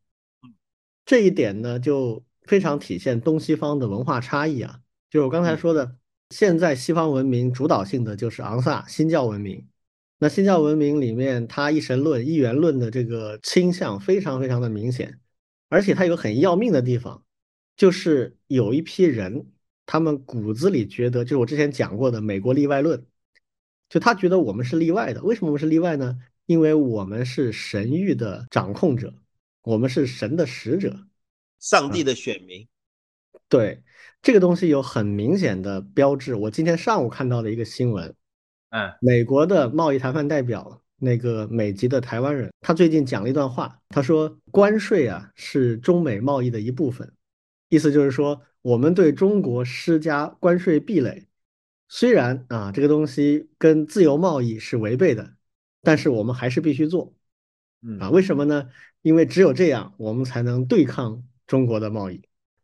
[1.05, 4.79] 这一点呢，就非常体现东西方的文化差异啊。
[5.09, 5.97] 就是我刚才说的，
[6.29, 9.67] 现在西方文明主导性的就是昂萨新教文明。
[10.19, 15.19] 那新教文明里面，它一神论、一元论的这个倾向非常非常的明显，
[15.69, 17.23] 而且它有很要命的地方，
[17.75, 19.45] 就是有一批人，
[19.85, 23.05] 他们骨子里觉得，就是我之前讲过的美国例外论，
[23.89, 25.21] 就他觉得我们是例外的。
[25.23, 26.17] 为什么我们是例外呢？
[26.45, 29.13] 因为我们是神域的掌控者，
[29.63, 31.07] 我们是神的使者，
[31.59, 32.67] 上帝的选民。
[33.49, 33.83] 对。
[34.19, 36.33] 这个东西有很明显的标志。
[36.33, 38.13] 我今天上午看到的一个新闻，
[38.71, 47.09] 嗯，美国的贸易谈判代表那个美籍的台湾人，他最近讲了一段话，他说关税啊是中美贸易的一部分，
[47.69, 51.26] 意思就是说我们对中国施加关税壁垒，
[51.89, 55.35] 虽然啊这个东西跟自由贸易是违背的，
[55.81, 57.13] 但是我们还是必须做，
[57.81, 58.69] 嗯啊，为什么呢？
[59.01, 62.21] 因为只有这样，我们才能对抗中国的贸易。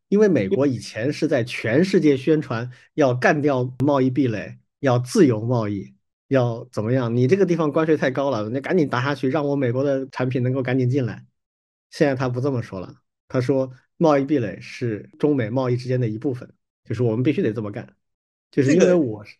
[0.09, 5.95] 因为美国以前是在全世界宣传要干掉贸易壁垒，要自由贸易，
[6.27, 7.15] 要怎么样？
[7.15, 11.25] 你这个地方关税太高了，那赶紧打下去，让我美国的产品能够赶紧进来。
[11.89, 12.93] 现在他不这么说了，
[13.27, 17.95] 他说贸易壁垒是中美贸易之间的一部分，就是我们必须得这么干，
[18.53, 19.35] 就是因为我是，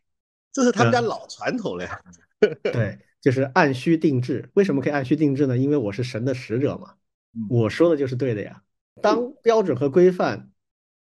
[0.52, 2.02] 这是他们家老传统了呀。
[2.64, 4.50] 对，就是按需定制。
[4.56, 5.58] 为什么可以按需定制呢？
[5.58, 6.96] 因为我是神的使者嘛，
[7.50, 8.64] 我说的就是对的呀。
[9.02, 10.50] 当标准和规范。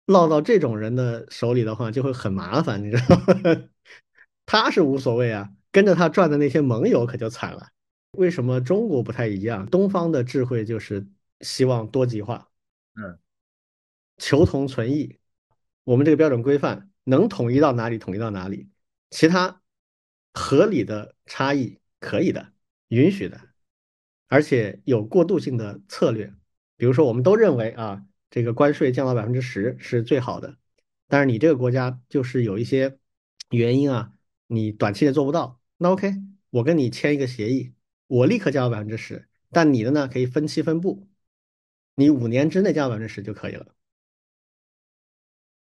[0.05, 3.25] 落到这种人的手里的话，就会很麻烦，你知道吗？
[4.47, 7.67] 他是无所谓啊，跟着他转的那些盟友可就惨了。
[8.11, 9.65] 为什么中国不太一样？
[9.65, 11.05] 东方的智慧就是
[11.41, 12.47] 希望多极化，
[12.95, 13.19] 嗯，
[14.15, 15.17] 求同存异。
[15.83, 18.69] 我们这个标准规范能统一到哪里，统一到哪里，
[19.09, 19.61] 其他
[20.33, 22.53] 合理的差异可以的，
[22.89, 23.39] 允许的，
[24.27, 26.33] 而且有过渡性的策略。
[26.77, 28.03] 比如说，我们都认为啊。
[28.29, 30.57] 这个关税降到百分之十是最好的，
[31.07, 32.99] 但是你这个国家就是有一些
[33.51, 34.13] 原因啊，
[34.47, 35.61] 你短期内做不到。
[35.77, 36.11] 那 OK，
[36.49, 37.73] 我跟你签一个协议，
[38.07, 41.07] 我立刻降到百分之十，但你的呢可以分期分步，
[41.95, 43.73] 你五年之内降到百分之十就可以了。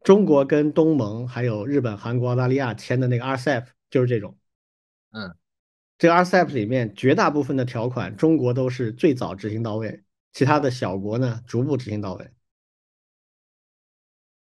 [0.04, 4.38] 中国跟东盟还有日本、韩国、澳大利亚签的那个 RCEP 就是这种，
[5.12, 5.36] 嗯，
[5.98, 10.04] 这个 RCEP 里面绝大部分的条款，中国都是最早执行到位，
[10.34, 12.30] 其他的小国呢逐步执行到位。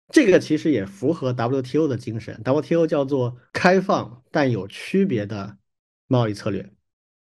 [0.09, 2.41] 这个其实也符合 WTO 的精神。
[2.45, 5.59] WTO 叫做开放但有区别的
[6.07, 6.71] 贸易策略，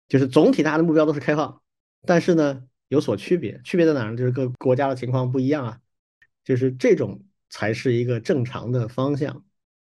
[0.06, 1.60] 就是总体大家的目标都是开放，
[2.02, 3.60] 但是呢，有所区别。
[3.64, 4.16] 区别在哪儿呢？
[4.16, 5.80] 就是各国家的情况不一样啊，
[6.44, 9.44] 就是这种才是一个正常的方向。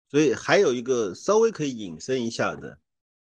[0.10, 2.78] 所以还有一个稍微可以引申一下的，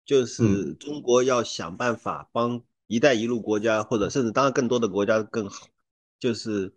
[0.05, 5.67] 就是中国要想办法帮“一带一路”国家，或者甚至当然更多的国家更好，
[6.17, 6.73] 就是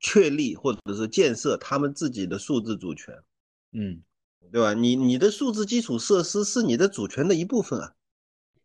[0.00, 3.14] 确立或者是建设他们自己的数字主权。
[3.70, 4.02] 嗯，
[4.50, 4.74] 对吧？
[4.74, 7.94] 你你的数字基础设施是你的主权的一部分啊。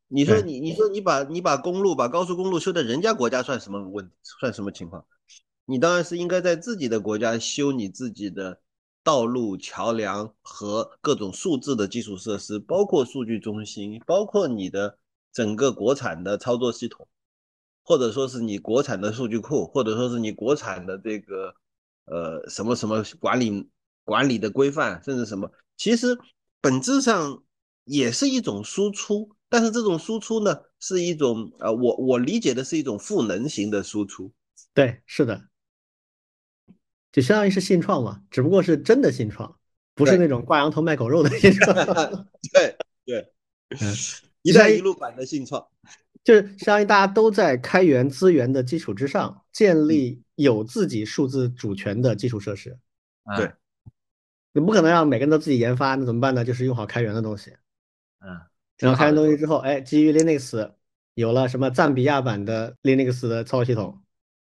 [0.07, 5.05] 你说你你说你把你把公路把高速公路修在人家国家算什么问算什么情况？
[5.69, 8.59] 你当然是应该在自己的国家修你自己的
[9.03, 14.97] 道路桥梁和各种数字的基础设施，包括数据中心，包括你的
[15.31, 17.07] 整个国产的操作系统，
[17.83, 21.53] 或者说是你国产的数据库，或者说是你国产的这个
[22.05, 23.69] 呃什么什么管理
[24.03, 26.17] 管理的规范，甚至什么，其实
[26.59, 27.43] 本质上
[27.83, 29.29] 也是一种输出。
[29.47, 34.31] 但是这种输出呢，是一种呃，我我理解的是一种赋能型的输出。
[34.73, 35.41] 对，是的，
[37.11, 39.57] 就相当于是信创嘛，只不过是真的信创，
[39.95, 41.75] 不是那种挂羊头卖狗肉的信创。
[42.53, 43.33] 对对，
[44.41, 45.67] 一带一路版的信创，
[46.23, 52.77] 就是相当于大家都在开源资源的基础之上，建立有自己数字主权的基础设施。
[53.35, 53.51] 对，
[54.53, 56.43] 你不可能让每个人都自己研发，那怎么办呢？
[56.45, 57.51] 就是用好开源的东西。
[58.19, 58.39] 嗯。
[58.77, 60.71] 然后开源东西之后，哎，基于 Linux
[61.13, 64.01] 有了什么赞比亚版的 Linux 的操作系统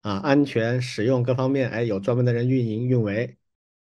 [0.01, 3.37] 啊，安全使用各方面，哎，有专门的人运营运维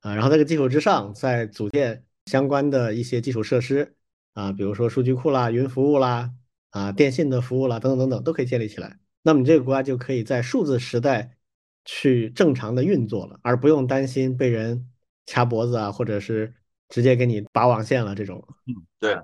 [0.01, 3.95] 啊，然后在这个基础之上再组建相关的一些基础设施
[4.35, 6.33] 啊，比如说数据库啦、云服务啦、
[6.71, 8.99] 啊电信的服务啦等等等等都可以建立起来。
[9.23, 11.37] 那么你这个国家就可以在数字时代
[11.85, 14.91] 去正常的运作了，而不用担心被人
[15.27, 16.55] 掐脖子啊，或者是
[16.89, 18.43] 直接给你拔网线了这种。
[18.67, 19.15] 嗯，对。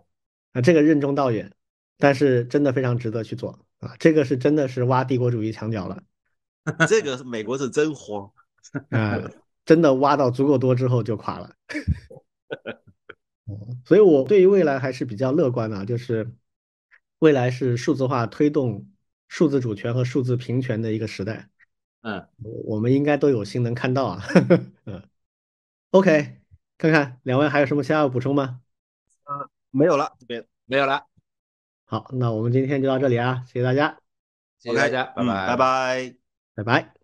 [0.52, 1.52] 啊，这个任重道远，
[1.98, 3.94] 但是真的非常值得去做啊！
[3.98, 6.02] 这个是真的是挖帝国主义墙角了，
[6.88, 8.30] 这个美国是真慌
[8.90, 9.20] 啊！
[9.64, 11.54] 真的挖到足够多之后就垮了。
[13.84, 16.32] 所以我对于未来还是比较乐观的，就是
[17.20, 18.86] 未来是数字化推动
[19.28, 21.48] 数字主权和数字平权的一个时代。
[22.02, 22.28] 嗯，
[22.64, 24.22] 我们应该都有幸能看到啊。
[24.84, 25.02] 嗯
[25.90, 26.40] ，OK，
[26.78, 28.60] 看看两位还有什么其他要补充吗？
[29.24, 29.48] 嗯。
[29.72, 31.04] 没有了，这边没有了。
[31.84, 33.98] 好，那我们今天就到这里啊，谢谢大家，
[34.58, 36.16] 谢谢大家，拜拜，拜拜，
[36.56, 36.95] 拜拜。